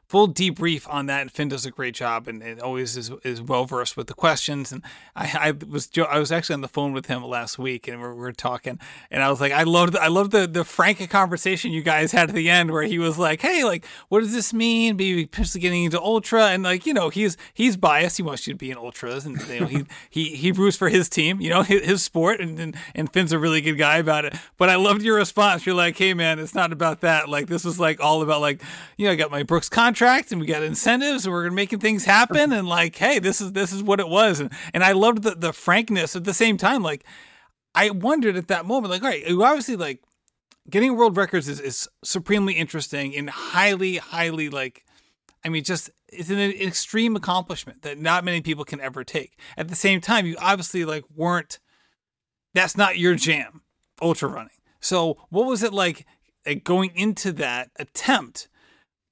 [0.10, 1.22] full debrief on that.
[1.22, 4.16] And Finn does a great job, and, and always is, is well versed with the
[4.16, 4.72] questions.
[4.72, 4.82] And
[5.16, 8.08] I, I was I was actually on the phone with him last week, and we
[8.08, 8.80] we're, we were talking,
[9.12, 12.30] and I was like, I loved I loved the the frank conversation you guys had
[12.30, 14.98] at the end, where he was like, Hey, like, what does this mean?
[14.98, 18.18] Maybe potentially getting into ultra, and like, you know, he's he's biased.
[18.18, 20.90] He wants you to be in ultras, and you know, he he he roots for
[20.90, 23.98] his team, you know, his, his sport, and, and and Finn's a really good guy
[23.98, 24.36] about it.
[24.58, 25.68] But I loved your response.
[25.68, 27.30] You're like, Hey, man, it's not about that.
[27.30, 28.64] Like, this was like all about like,
[28.98, 32.06] you know, I got my Brooks contract, and we got incentives, and we're making things
[32.06, 35.24] happen, and like, hey, this is this is what it was, and and I loved
[35.24, 37.06] the the frankness at the same time, like.
[37.76, 40.02] I wondered at that moment, like, all right, obviously like
[40.70, 44.86] getting world records is, is supremely interesting and highly, highly like,
[45.44, 49.40] I mean, just it's an, extreme accomplishment that not many people can ever take.
[49.58, 51.60] At the same time, you obviously like weren't.
[52.54, 53.62] That's not your jam,
[54.02, 54.50] ultra running.
[54.82, 56.06] So, what was it like,
[56.46, 58.48] like going into that attempt?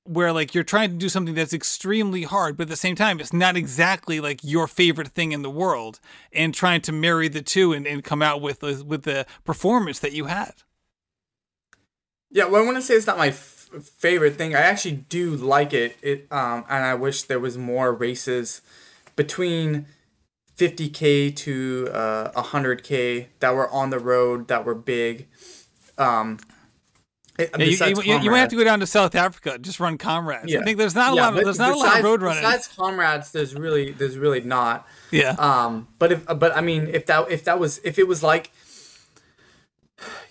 [0.08, 3.20] Where like you're trying to do something that's extremely hard, but at the same time,
[3.20, 6.00] it's not exactly like your favorite thing in the world,
[6.32, 10.14] and trying to marry the two and, and come out with with the performance that
[10.14, 10.54] you had.
[12.30, 14.56] Yeah, well, I want to say it's not my f- favorite thing.
[14.56, 15.98] I actually do like it.
[16.02, 18.62] It um, and I wish there was more races
[19.16, 19.86] between
[20.58, 25.28] 50k to uh, 100k that were on the road that were big.
[25.98, 26.40] Um,
[27.38, 30.52] Yeah, you, you, you, might have to go down to South Africa, just run comrades.
[30.52, 30.60] Yeah.
[30.60, 31.38] I think there's not a yeah, lot.
[31.38, 32.42] Of, there's not besides, a lot of road running.
[32.44, 34.88] Besides comrades, there's really there's really not.
[35.12, 35.36] Yeah.
[35.38, 35.88] Um.
[36.00, 38.52] But if but I mean if that if that was if it was like.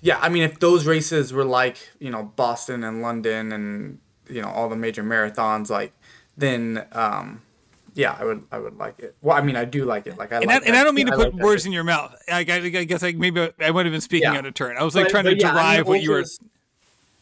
[0.01, 4.43] Yeah, I mean, if those races were like you know Boston and London and you
[4.43, 5.93] know all the major marathons, like
[6.37, 7.43] then um,
[7.97, 9.17] yeah, I would I would like it.
[9.23, 10.19] Well, I mean, I do like it.
[10.19, 11.83] Like I and, like I, and I don't mean to put like words in your
[11.83, 12.15] mouth.
[12.29, 14.39] I, I, guess like maybe I would have been speaking yeah.
[14.39, 14.77] out of turn.
[14.77, 16.25] I was like but, trying but to yeah, derive I mean, what you were.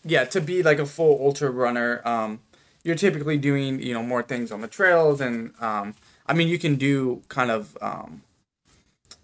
[0.05, 2.41] Yeah, to be like a full ultra runner, um,
[2.83, 5.95] you're typically doing you know more things on the trails, and um,
[6.27, 8.23] I mean you can do kind of um,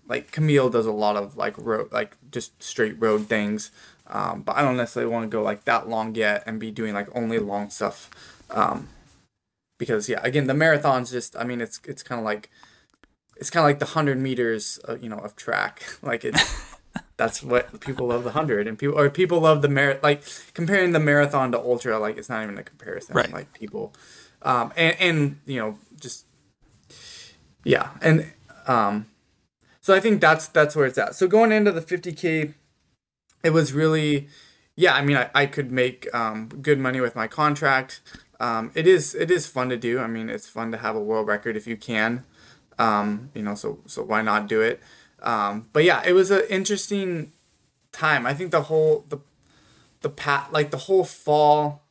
[0.08, 3.70] like Camille does a lot of like road like just straight road things,
[4.06, 6.94] um, but I don't necessarily want to go like that long yet and be doing
[6.94, 8.10] like only long stuff.
[8.50, 8.88] Um,
[9.78, 12.50] because yeah, again, the marathon's just I mean it's it's kind of like
[13.36, 15.82] it's kind of like the hundred meters, of, you know, of track.
[16.02, 16.69] Like it's
[17.20, 20.22] that's what people love the hundred, and people or people love the mar like
[20.54, 21.98] comparing the marathon to ultra.
[21.98, 23.14] Like it's not even a comparison.
[23.14, 23.30] Right.
[23.30, 23.92] Like people,
[24.42, 26.24] um, and and you know just
[27.62, 28.32] yeah, and
[28.66, 29.06] um,
[29.80, 31.14] so I think that's that's where it's at.
[31.14, 32.54] So going into the fifty k,
[33.44, 34.28] it was really
[34.74, 34.94] yeah.
[34.94, 38.00] I mean, I, I could make um, good money with my contract
[38.40, 40.00] um, it is it is fun to do.
[40.00, 42.24] I mean, it's fun to have a world record if you can.
[42.78, 44.80] Um, you know, so so why not do it?
[45.22, 47.32] Um, but yeah, it was an interesting
[47.92, 48.26] time.
[48.26, 49.18] I think the whole the
[50.00, 51.82] the pat like the whole fall.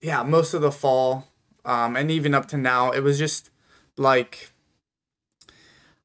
[0.00, 1.26] Yeah, most of the fall,
[1.64, 3.50] um, and even up to now, it was just
[3.96, 4.50] like.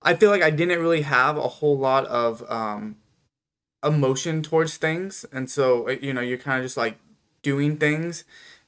[0.05, 2.97] I feel like I didn't really have a whole lot of um,
[3.81, 6.97] emotion towards things, and so you know you're kind of just like
[7.43, 8.23] doing things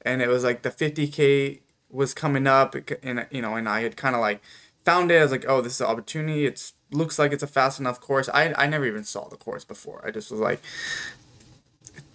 [0.05, 3.97] and it was like the 50k was coming up and you know and i had
[3.97, 4.41] kind of like
[4.85, 6.45] found it I was like oh this is an opportunity.
[6.45, 8.29] It looks like it's a fast enough course.
[8.29, 10.01] I i never even saw the course before.
[10.05, 10.61] I just was like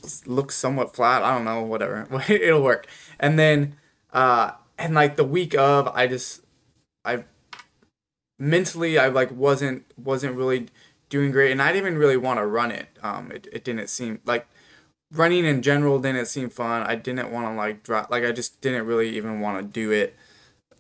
[0.03, 1.23] it looks somewhat flat.
[1.23, 2.07] I don't know whatever.
[2.29, 2.87] It'll work.
[3.19, 3.77] And then
[4.13, 6.43] uh and like the week of i just
[7.05, 7.25] i
[8.39, 10.69] mentally i like wasn't wasn't really
[11.09, 11.51] doing great.
[11.53, 12.89] And i didn't even really want to run it.
[13.03, 14.47] Um it, it didn't seem like
[15.13, 16.83] running in general didn't seem fun.
[16.83, 19.91] I didn't want to like drop like I just didn't really even want to do
[19.91, 20.15] it.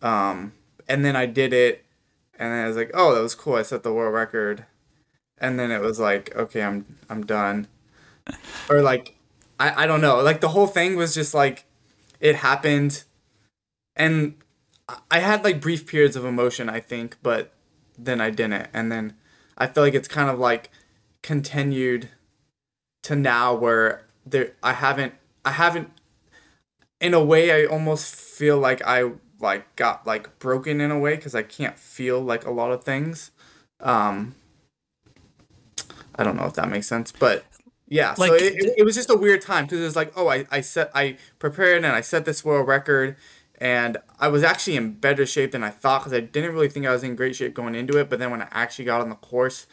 [0.03, 0.53] Um,
[0.90, 1.85] and then I did it,
[2.37, 3.55] and I was like, oh, that was cool.
[3.55, 4.66] I set the world record,
[5.38, 7.68] and then it was like, okay, I'm I'm done,
[8.68, 9.14] or like
[9.61, 10.20] I I don't know.
[10.20, 11.64] Like the whole thing was just like
[12.18, 13.05] it happened,
[13.94, 14.35] and
[15.09, 17.53] I had like brief periods of emotion, I think, but
[17.96, 19.14] then I didn't, and then
[19.57, 20.70] I feel like it's kind of like
[21.22, 22.09] continued
[23.05, 25.92] to now where there I haven't I haven't
[27.00, 31.16] in a way I almost feel like I like got like broken in a way
[31.16, 33.31] because I can't feel like a lot of things.
[33.81, 34.35] Um
[36.14, 37.44] I don't know if that makes sense, but
[37.87, 40.12] yeah, like, so it, it, it was just a weird time because it was like,
[40.14, 43.16] oh, I, I set I prepared and I set this world record
[43.61, 46.87] and I was actually in better shape than I thought because I didn't really think
[46.87, 48.09] I was in great shape going into it.
[48.09, 49.66] But then when I actually got on the course,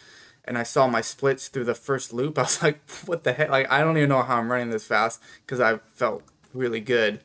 [0.44, 3.50] and I saw my splits through the first loop, I was like, what the heck?
[3.50, 7.22] Like, I don't even know how I'm running this fast because I felt really good.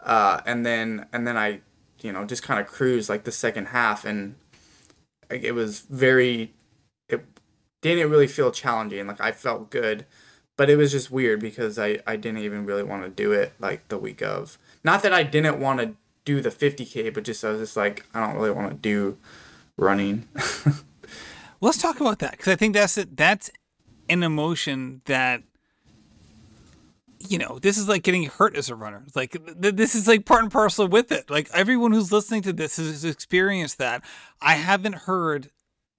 [0.00, 1.60] Uh, and then, and then I,
[2.04, 4.34] you know, just kind of cruise like the second half and
[5.30, 6.52] it was very,
[7.08, 7.24] it
[7.80, 9.06] didn't really feel challenging.
[9.06, 10.04] Like I felt good,
[10.56, 13.54] but it was just weird because I, I didn't even really want to do it
[13.58, 14.58] like the week of.
[14.84, 15.94] Not that I didn't want to
[16.26, 19.16] do the 50K, but just I was just like, I don't really want to do
[19.78, 20.28] running.
[21.62, 23.16] let's talk about that because I think that's it.
[23.16, 23.50] That's
[24.10, 25.42] an emotion that
[27.28, 29.04] you know this is like getting hurt as a runner.
[29.14, 31.30] Like th- this is like part and parcel with it.
[31.30, 34.04] Like everyone who's listening to this has experienced that.
[34.40, 35.50] I haven't heard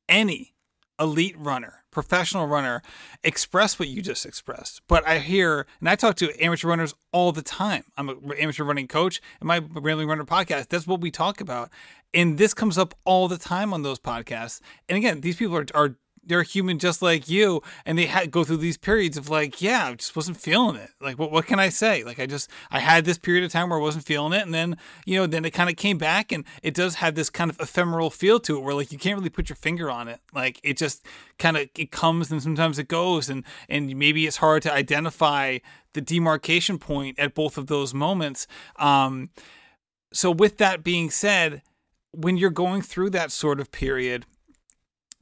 [0.08, 0.56] any
[1.00, 2.82] elite runner, professional runner,
[3.24, 4.82] express what you just expressed.
[4.88, 7.84] But I hear, and I talk to amateur runners all the time.
[7.98, 11.70] I'm an amateur running coach, and my Rambling Runner podcast, that's what we talk about.
[12.14, 14.62] And this comes up all the time on those podcasts.
[14.88, 18.58] And again, these people are, are they're human just like you and they go through
[18.58, 20.90] these periods of like yeah i just wasn't feeling it.
[21.00, 22.04] Like what, what can i say?
[22.04, 24.54] Like i just i had this period of time where i wasn't feeling it and
[24.54, 27.50] then you know then it kind of came back and it does have this kind
[27.50, 30.20] of ephemeral feel to it where like you can't really put your finger on it.
[30.34, 31.06] Like it just
[31.38, 35.60] kind of it comes and sometimes it goes and and maybe it's hard to identify
[35.94, 38.48] the demarcation point at both of those moments.
[38.78, 39.30] Um
[40.14, 41.62] so with that being said
[42.12, 44.26] when you're going through that sort of period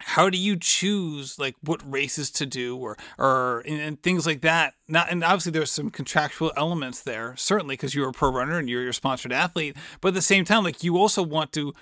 [0.05, 4.41] how do you choose like what races to do or or and, and things like
[4.41, 8.59] that not and obviously there's some contractual elements there certainly because you're a pro runner
[8.59, 11.73] and you're your sponsored athlete but at the same time like you also want to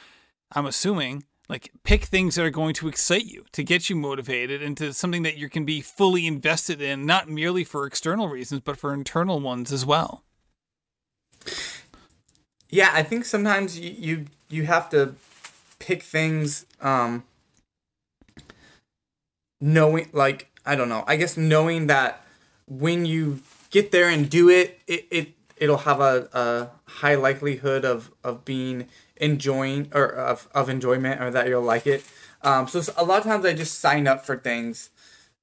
[0.54, 4.62] i'm assuming like pick things that are going to excite you, to get you motivated,
[4.62, 8.78] into something that you can be fully invested in, not merely for external reasons, but
[8.78, 10.24] for internal ones as well.
[12.70, 15.16] Yeah, I think sometimes you you, you have to
[15.80, 17.24] pick things um
[19.62, 21.04] knowing like I don't know.
[21.08, 22.26] I guess knowing that
[22.68, 27.86] when you get there and do it, it, it it'll have a, a high likelihood
[27.86, 28.88] of, of being
[29.18, 32.04] enjoying or of, of enjoyment or that you'll like it.
[32.42, 34.90] Um, so a lot of times I just sign up for things,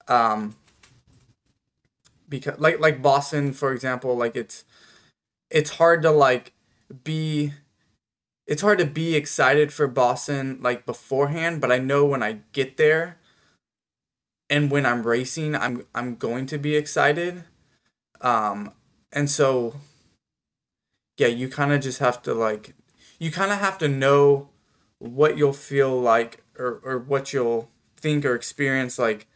[0.09, 0.57] um,
[2.29, 4.65] because like like Boston for example, like it's
[5.51, 6.53] it's hard to like
[7.05, 7.53] be
[8.47, 12.77] it's hard to be excited for Boston like beforehand, but I know when I get
[12.79, 13.18] there
[14.51, 17.45] and when I'm racing, I'm I'm going to be excited.
[18.21, 18.73] Um,
[19.13, 19.77] and so
[21.17, 22.75] yeah, you kind of just have to like
[23.19, 24.49] you kind of have to know
[24.99, 29.27] what you'll feel like or or what you'll think or experience like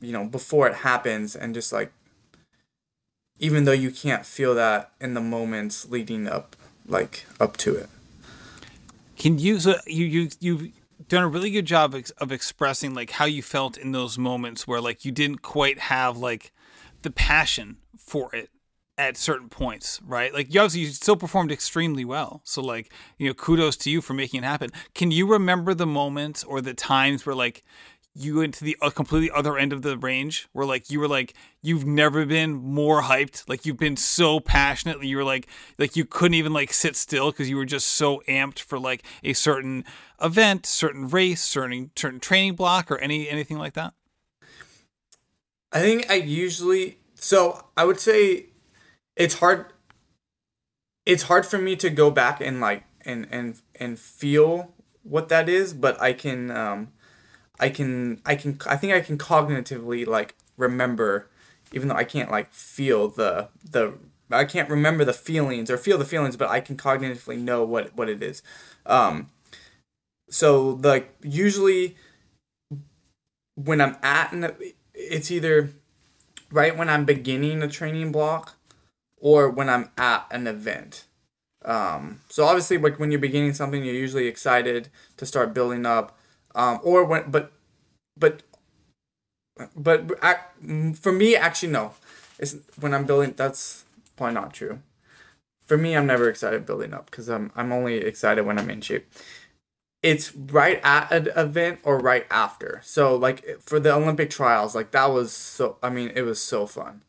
[0.00, 1.92] you know before it happens and just like
[3.38, 6.56] even though you can't feel that in the moments leading up
[6.86, 7.88] like up to it
[9.16, 10.72] can you so you you you've
[11.08, 14.66] done a really good job of, of expressing like how you felt in those moments
[14.66, 16.52] where like you didn't quite have like
[17.02, 18.50] the passion for it
[18.96, 20.32] at certain points, right?
[20.32, 22.42] Like you obviously you still performed extremely well.
[22.44, 24.70] So like, you know, kudos to you for making it happen.
[24.94, 27.64] Can you remember the moments or the times where like
[28.16, 31.08] you went to the uh, completely other end of the range where like you were
[31.08, 33.48] like you've never been more hyped.
[33.48, 35.48] Like you've been so passionate you were like
[35.78, 39.04] like you couldn't even like sit still because you were just so amped for like
[39.24, 39.84] a certain
[40.22, 43.94] event certain race certain certain training block or any anything like that?
[45.72, 48.46] I think i usually so i would say
[49.16, 49.72] it's hard
[51.04, 55.48] it's hard for me to go back and like and and and feel what that
[55.48, 56.92] is but i can um
[57.58, 61.28] I can I can I think I can cognitively like remember
[61.72, 63.94] even though I can't like feel the the
[64.30, 67.94] I can't remember the feelings or feel the feelings but I can cognitively know what
[67.96, 68.42] what it is.
[68.86, 69.30] Um
[70.28, 71.96] so like usually
[73.54, 74.54] when I'm at an
[74.94, 75.70] it's either
[76.50, 78.56] right when I'm beginning a training block
[79.18, 81.04] or when I'm at an event.
[81.64, 86.18] Um, so obviously, like when you're beginning something, you're usually excited to start building up
[86.54, 87.52] um, or when but
[88.16, 88.42] but
[89.76, 90.10] but
[91.00, 91.92] for me actually no.
[92.38, 93.84] It's when i'm building that's
[94.16, 94.80] probably not true.
[95.66, 98.80] For me i'm never excited building up because i'm i'm only excited when i'm in
[98.80, 99.06] shape.
[100.02, 102.80] It's right at an event or right after.
[102.84, 106.66] So like for the olympic trials like that was so i mean it was so
[106.66, 107.02] fun.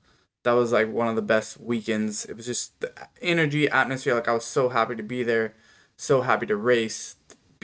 [0.44, 2.26] That was like one of the best weekends.
[2.26, 5.54] It was just the energy atmosphere like i was so happy to be there
[5.98, 7.16] so happy to race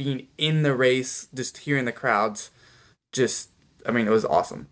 [0.04, 2.49] being in the race, just hearing the crowds,
[3.12, 3.49] just
[3.86, 4.68] I mean, it was awesome.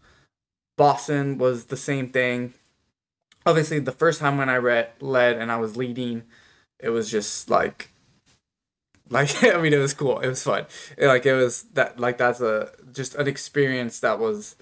[0.78, 2.54] Boston was the same thing.
[3.46, 6.24] Obviously, the first time when I read led and I was leading,
[6.80, 7.90] it was just like
[9.10, 10.20] like I mean it was cool.
[10.20, 10.66] It was fun.
[10.98, 14.56] Like it was that like that's a just an experience that was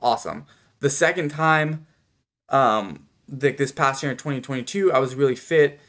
[0.00, 0.46] awesome.
[0.80, 1.86] The second time
[2.50, 5.80] um like this past year in 2022, I was really fit.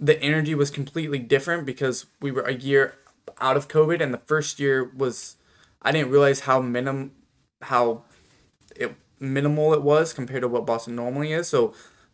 [0.00, 2.96] The energy was completely different because we were a year
[3.40, 5.36] out of COVID, and the first year was
[5.82, 7.12] I didn't realize how minim
[7.62, 8.04] how
[8.76, 11.48] it minimal it was compared to what Boston normally is.
[11.48, 11.68] So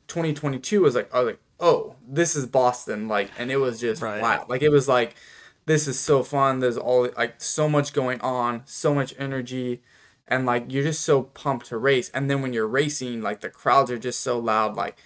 [0.08, 4.02] 2022 was like I was like oh this is Boston like, and it was just
[4.02, 4.20] right.
[4.20, 5.16] wow like it was like
[5.66, 6.60] this is so fun.
[6.60, 9.82] There's all like so much going on, so much energy,
[10.26, 12.10] and like you're just so pumped to race.
[12.10, 14.74] And then when you're racing, like the crowds are just so loud.
[14.74, 14.98] Like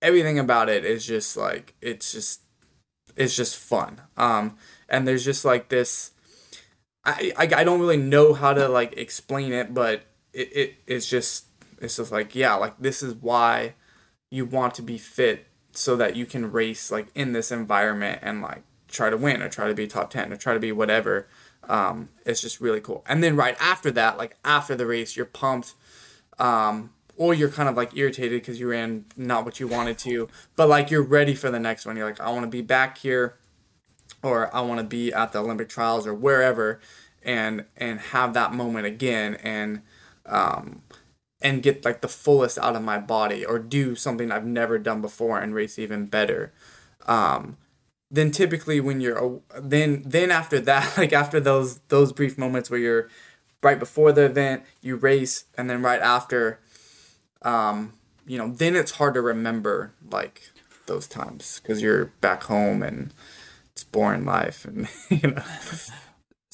[0.00, 2.42] everything about it is just like it's just
[3.16, 4.00] it's just fun.
[4.16, 4.56] Um,
[4.88, 6.12] and there's just like this
[7.04, 11.08] I, I, I don't really know how to like explain it but it, it it's
[11.08, 11.46] just
[11.80, 13.74] it's just like yeah like this is why
[14.30, 18.42] you want to be fit so that you can race like in this environment and
[18.42, 21.28] like try to win or try to be top 10 or try to be whatever.
[21.68, 23.04] Um, it's just really cool.
[23.08, 25.74] And then right after that like after the race you're pumped
[26.38, 30.28] um, or you're kind of like irritated because you ran not what you wanted to
[30.54, 31.96] but like you're ready for the next one.
[31.96, 33.36] You're like i want to be back here
[34.26, 36.80] or I want to be at the Olympic trials or wherever
[37.22, 39.82] and and have that moment again and
[40.26, 40.82] um
[41.42, 45.00] and get like the fullest out of my body or do something I've never done
[45.02, 46.52] before and race even better.
[47.06, 47.56] Um
[48.10, 52.80] then typically when you're then then after that like after those those brief moments where
[52.80, 53.08] you're
[53.62, 56.60] right before the event you race and then right after
[57.42, 57.92] um
[58.26, 60.50] you know then it's hard to remember like
[60.86, 63.12] those times because you're back home and
[63.76, 65.42] it's boring life and you know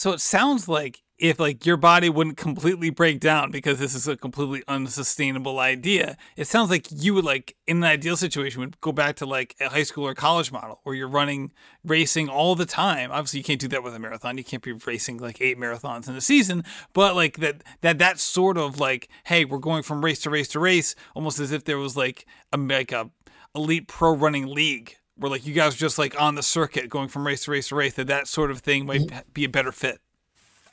[0.02, 4.08] So it sounds like if like your body wouldn't completely break down because this is
[4.08, 8.80] a completely unsustainable idea, it sounds like you would like in an ideal situation would
[8.80, 11.52] go back to like a high school or college model where you're running
[11.84, 13.12] racing all the time.
[13.12, 14.36] Obviously you can't do that with a marathon.
[14.36, 18.18] You can't be racing like eight marathons in a season, but like that that that
[18.18, 21.62] sort of like, hey, we're going from race to race to race, almost as if
[21.62, 23.08] there was like a like a
[23.54, 27.08] elite pro running league where like you guys are just like on the circuit going
[27.08, 29.72] from race to race to race that that sort of thing might be a better
[29.72, 30.00] fit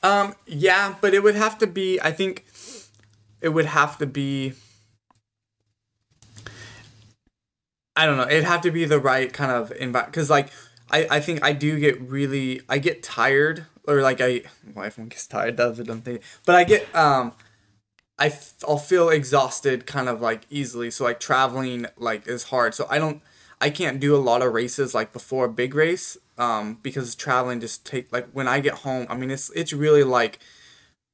[0.02, 2.00] um, yeah, but it would have to be.
[2.00, 2.46] I think
[3.40, 4.54] it would have to be.
[7.96, 8.26] I don't know.
[8.26, 10.50] It'd have to be the right kind of environment because, like,
[10.90, 14.42] I I think I do get really I get tired or like I
[14.74, 16.20] well everyone gets tired does it don't they?
[16.46, 17.32] But I get um.
[18.18, 18.30] I
[18.68, 22.98] I'll feel exhausted kind of like easily so like traveling like is hard so I
[22.98, 23.22] don't
[23.60, 27.60] I can't do a lot of races like before a big race um, because traveling
[27.60, 29.06] just take like when I get home.
[29.10, 30.38] I mean, it's it's really like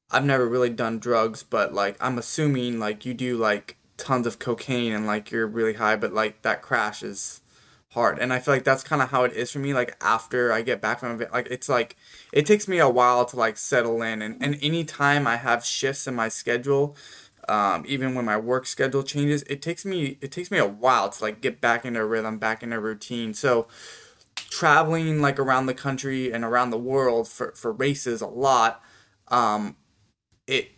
[0.09, 4.39] I've never really done drugs, but like I'm assuming like you do like tons of
[4.39, 7.41] cocaine and like you're really high, but like that crash is
[7.91, 8.19] hard.
[8.19, 9.73] And I feel like that's kind of how it is for me.
[9.73, 11.97] Like after I get back from it, like it's like
[12.31, 14.21] it takes me a while to like settle in.
[14.21, 16.95] And and anytime I have shifts in my schedule.
[17.49, 21.09] Um, even when my work schedule changes, it takes me it takes me a while
[21.09, 23.33] to like get back into a rhythm, back into a routine.
[23.33, 23.67] So,
[24.49, 28.81] traveling like around the country and around the world for, for races a lot
[29.29, 29.75] um,
[30.45, 30.71] it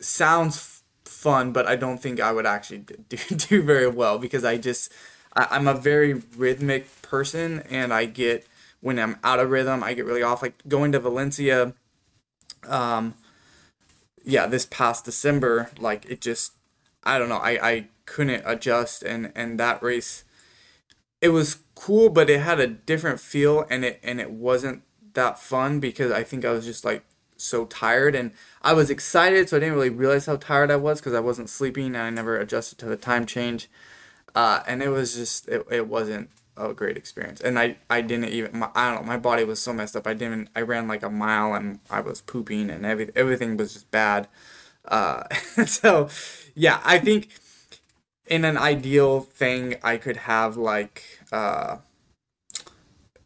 [0.00, 2.78] sounds fun but i don't think i would actually
[3.08, 4.92] do, do very well because i just
[5.34, 8.46] I, i'm a very rhythmic person and i get
[8.80, 11.74] when i'm out of rhythm i get really off like going to valencia
[12.66, 13.14] um
[14.24, 16.52] yeah this past december like it just
[17.04, 20.24] i don't know i i couldn't adjust and and that race
[21.20, 24.82] it was cool, but it had a different feel, and it and it wasn't
[25.14, 27.04] that fun because I think I was just like
[27.36, 31.00] so tired, and I was excited, so I didn't really realize how tired I was
[31.00, 33.68] because I wasn't sleeping and I never adjusted to the time change,
[34.34, 36.30] uh, and it was just it, it wasn't
[36.60, 39.60] a great experience, and I I didn't even my, I don't know my body was
[39.60, 40.06] so messed up.
[40.06, 43.72] I didn't I ran like a mile and I was pooping and every everything was
[43.74, 44.28] just bad.
[44.86, 45.24] Uh,
[45.66, 46.08] so
[46.54, 47.30] yeah, I think
[48.26, 51.78] in an ideal thing, I could have like uh,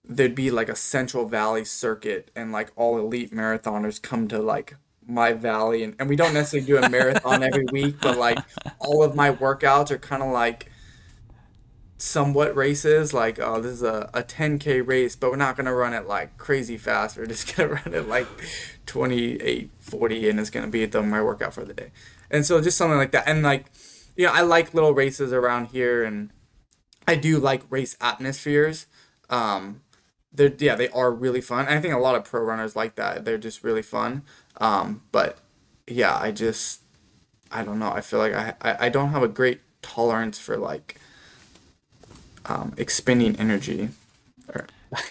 [0.04, 4.76] there'd be like a Central Valley circuit, and like all elite marathoners come to like
[5.06, 8.38] my valley, and, and we don't necessarily do a marathon every week, but like
[8.78, 10.70] all of my workouts are kind of like
[11.96, 15.72] somewhat races like oh this is a, a 10k race but we're not going to
[15.72, 18.26] run it like crazy fast we're just going to run it like
[18.86, 21.90] 28 40 and it's going to be the my workout for the day
[22.30, 23.66] and so just something like that and like
[24.16, 26.30] you know, I like little races around here, and
[27.06, 28.86] I do like race atmospheres.
[29.28, 29.82] Um,
[30.32, 31.66] they're yeah, they are really fun.
[31.66, 33.24] I think a lot of pro runners like that.
[33.24, 34.22] They're just really fun.
[34.58, 35.38] Um, but
[35.86, 36.82] yeah, I just
[37.50, 37.90] I don't know.
[37.90, 41.00] I feel like I I, I don't have a great tolerance for like
[42.46, 43.90] um, expending energy.
[44.54, 44.66] Or,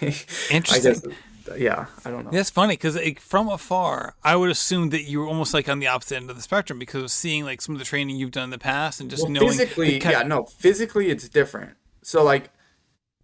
[0.50, 1.14] Interesting
[1.56, 2.30] yeah, I don't know.
[2.30, 5.78] That's funny because like, from afar, I would assume that you were almost like on
[5.78, 8.30] the opposite end of the spectrum because of seeing like some of the training you've
[8.30, 9.48] done in the past and just well, knowing.
[9.48, 10.26] Physically, yeah, of...
[10.26, 11.76] no, physically it's different.
[12.02, 12.50] So like,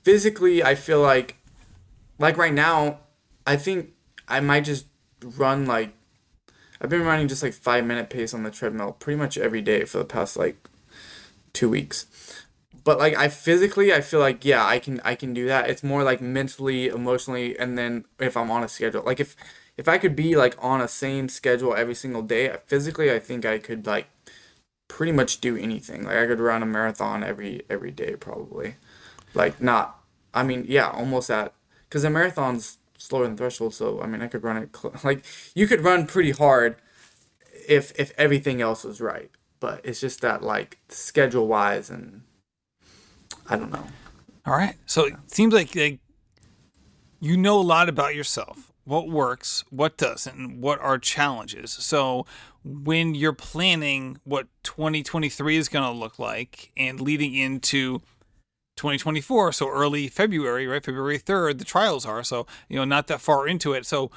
[0.03, 1.37] physically, I feel like,
[2.19, 3.01] like right now,
[3.47, 3.91] I think
[4.29, 4.87] I might just
[5.23, 5.93] run like,
[6.81, 9.85] I've been running just like five minute pace on the treadmill pretty much every day
[9.85, 10.57] for the past like
[11.53, 12.07] two weeks
[12.85, 15.69] but like I physically I feel like yeah I can I can do that.
[15.69, 19.37] It's more like mentally, emotionally, and then if I'm on a schedule, like if
[19.77, 23.45] if I could be like on a same schedule every single day, physically I think
[23.45, 24.09] I could like
[24.89, 26.05] pretty much do anything.
[26.05, 28.77] Like I could run a marathon every every day probably.
[29.35, 30.01] Like not
[30.35, 31.53] I mean yeah almost at
[31.89, 35.25] because a marathon's slower than threshold, so I mean I could run it cl- like
[35.55, 36.77] you could run pretty hard
[37.69, 39.31] if if everything else was right.
[39.61, 42.23] But it's just that like schedule wise and
[43.51, 43.85] I don't know.
[44.47, 44.77] All right.
[44.87, 45.99] So it seems like, like
[47.21, 48.73] you know a lot about yourself.
[48.85, 51.71] What works, what doesn't, what are challenges.
[51.71, 52.25] So
[52.65, 58.01] when you're planning what 2023 is going to look like and leading into
[58.77, 60.85] 2024, so early February, right?
[60.85, 62.25] February 3rd, the trials are.
[62.25, 63.85] So, you know, not that far into it.
[63.85, 64.11] So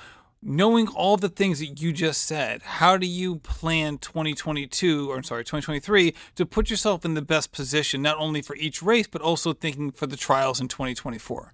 [0.46, 5.24] knowing all the things that you just said, how do you plan 2022 or I'm
[5.24, 9.22] sorry, 2023 to put yourself in the best position not only for each race but
[9.22, 11.54] also thinking for the trials in 2024?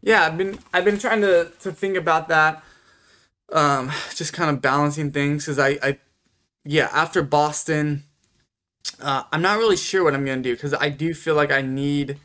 [0.00, 2.62] Yeah, I've been I've been trying to to think about that
[3.52, 5.98] um just kind of balancing things cuz I I
[6.64, 8.04] yeah, after Boston
[9.00, 11.50] uh, I'm not really sure what I'm going to do cuz I do feel like
[11.50, 12.18] I need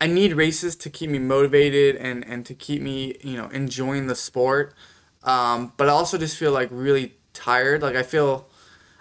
[0.00, 4.06] I need races to keep me motivated and and to keep me you know enjoying
[4.06, 4.74] the sport.
[5.22, 7.82] Um, but I also just feel like really tired.
[7.82, 8.48] Like I feel,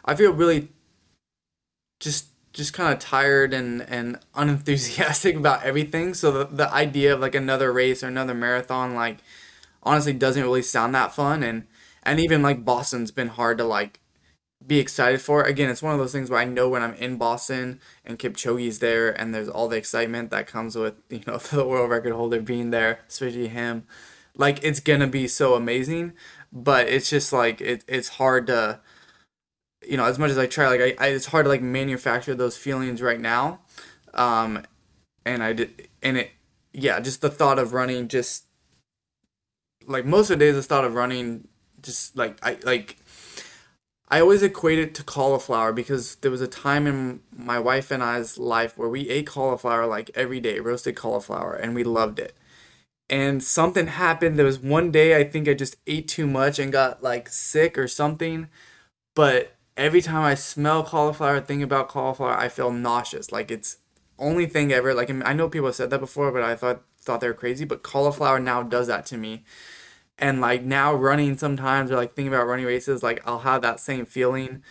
[0.04, 0.70] I feel really
[2.00, 6.14] just just kind of tired and and unenthusiastic about everything.
[6.14, 9.20] So the the idea of like another race or another marathon like
[9.84, 11.66] honestly doesn't really sound that fun and
[12.04, 14.00] and even like Boston's been hard to like
[14.66, 15.43] be excited for.
[15.43, 18.80] Again, it's one of those things where I know when I'm in Boston and Kipchoge's
[18.80, 22.41] there and there's all the excitement that comes with, you know, the world record holder
[22.41, 23.86] being there, especially him.
[24.36, 26.14] Like it's gonna be so amazing.
[26.51, 28.80] But it's just like it, it's hard to
[29.88, 32.36] you know, as much as I try, like I, I it's hard to like manufacture
[32.36, 33.60] those feelings right now.
[34.14, 34.66] Um
[35.26, 36.32] and I did and it
[36.74, 38.45] yeah, just the thought of running just
[39.88, 41.47] like most of the days the thought of running
[41.82, 42.97] just like I like
[44.12, 48.01] I always equate it to cauliflower because there was a time in my wife and
[48.01, 52.36] I's life where we ate cauliflower like every day, roasted cauliflower, and we loved it.
[53.07, 54.38] And something happened.
[54.38, 57.78] There was one day I think I just ate too much and got like sick
[57.78, 58.47] or something.
[59.16, 63.32] But every time I smell cauliflower, think about cauliflower, I feel nauseous.
[63.32, 63.78] Like it's
[64.18, 64.93] only thing ever.
[64.93, 67.66] Like I know people have said that before, but I thought thought they were crazy.
[67.66, 69.43] But cauliflower now does that to me
[70.20, 73.80] and like now running sometimes or like thinking about running races like i'll have that
[73.80, 74.63] same feeling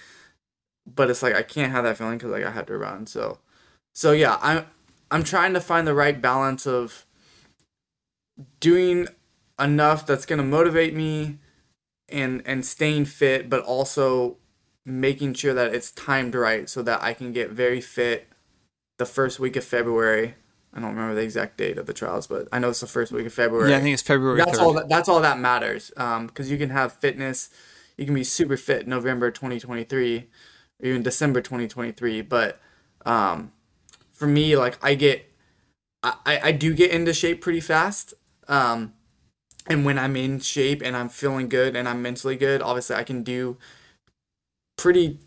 [0.86, 3.38] but it's like i can't have that feeling because like i have to run so
[3.94, 4.64] so yeah i'm
[5.10, 7.06] i'm trying to find the right balance of
[8.60, 9.08] doing
[9.58, 11.38] enough that's going to motivate me
[12.08, 14.36] and and staying fit but also
[14.84, 18.28] making sure that it's timed right so that i can get very fit
[18.98, 20.34] the first week of february
[20.72, 23.10] I don't remember the exact date of the trials, but I know it's the first
[23.10, 23.70] week of February.
[23.70, 24.38] Yeah, I think it's February.
[24.38, 24.62] That's 3rd.
[24.62, 24.72] all.
[24.74, 25.90] That, that's all that matters.
[25.96, 27.50] Um, because you can have fitness,
[27.96, 30.24] you can be super fit November 2023, or
[30.86, 32.22] even December 2023.
[32.22, 32.60] But,
[33.06, 33.52] um,
[34.12, 35.32] for me, like I get,
[36.02, 38.14] I I do get into shape pretty fast.
[38.46, 38.92] Um,
[39.68, 43.04] and when I'm in shape and I'm feeling good and I'm mentally good, obviously I
[43.04, 43.58] can do
[44.76, 45.18] pretty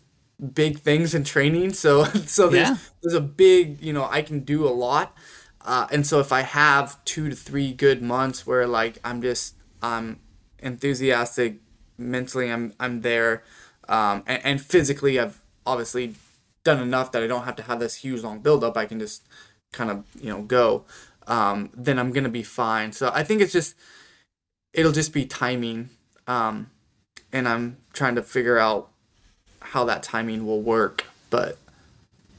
[0.42, 1.72] big things in training.
[1.72, 2.76] So so there's yeah.
[3.02, 5.16] there's a big you know I can do a lot.
[5.64, 9.54] Uh, and so if I have two to three good months where like I'm just
[9.80, 10.20] I'm
[10.58, 11.60] enthusiastic,
[11.96, 13.44] mentally I'm I'm there,
[13.88, 16.14] um, and, and physically I've obviously
[16.64, 18.76] done enough that I don't have to have this huge long build up.
[18.76, 19.26] I can just
[19.72, 20.84] kind of you know go.
[21.28, 22.92] Um, then I'm gonna be fine.
[22.92, 23.76] So I think it's just
[24.72, 25.90] it'll just be timing,
[26.26, 26.70] um,
[27.32, 28.91] and I'm trying to figure out
[29.72, 31.06] how that timing will work.
[31.30, 31.56] But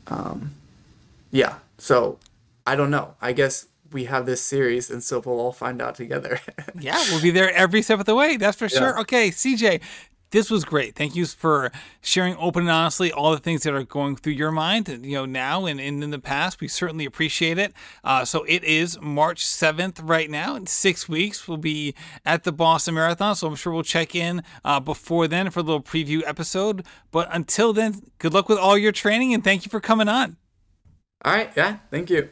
[0.07, 0.51] um,
[1.31, 2.19] yeah, so
[2.67, 3.15] I don't know.
[3.21, 6.39] I guess we have this series, and so we'll all find out together.
[6.79, 8.37] yeah, we'll be there every step of the way.
[8.37, 8.99] That's for sure.
[9.01, 9.81] Okay, CJ,
[10.33, 10.95] this was great.
[10.95, 11.71] Thank you for
[12.01, 15.25] sharing open and honestly all the things that are going through your mind, you know,
[15.25, 16.59] now and, and in the past.
[16.59, 17.71] We certainly appreciate it.
[18.03, 20.55] Uh, so it is March 7th right now.
[20.55, 21.93] In six weeks, we'll be
[22.25, 23.35] at the Boston Marathon.
[23.35, 26.83] So I'm sure we'll check in uh, before then for a little preview episode.
[27.11, 30.37] But until then, good luck with all your training and thank you for coming on.
[31.23, 31.51] All right.
[31.55, 31.77] Yeah.
[31.91, 32.29] Thank you.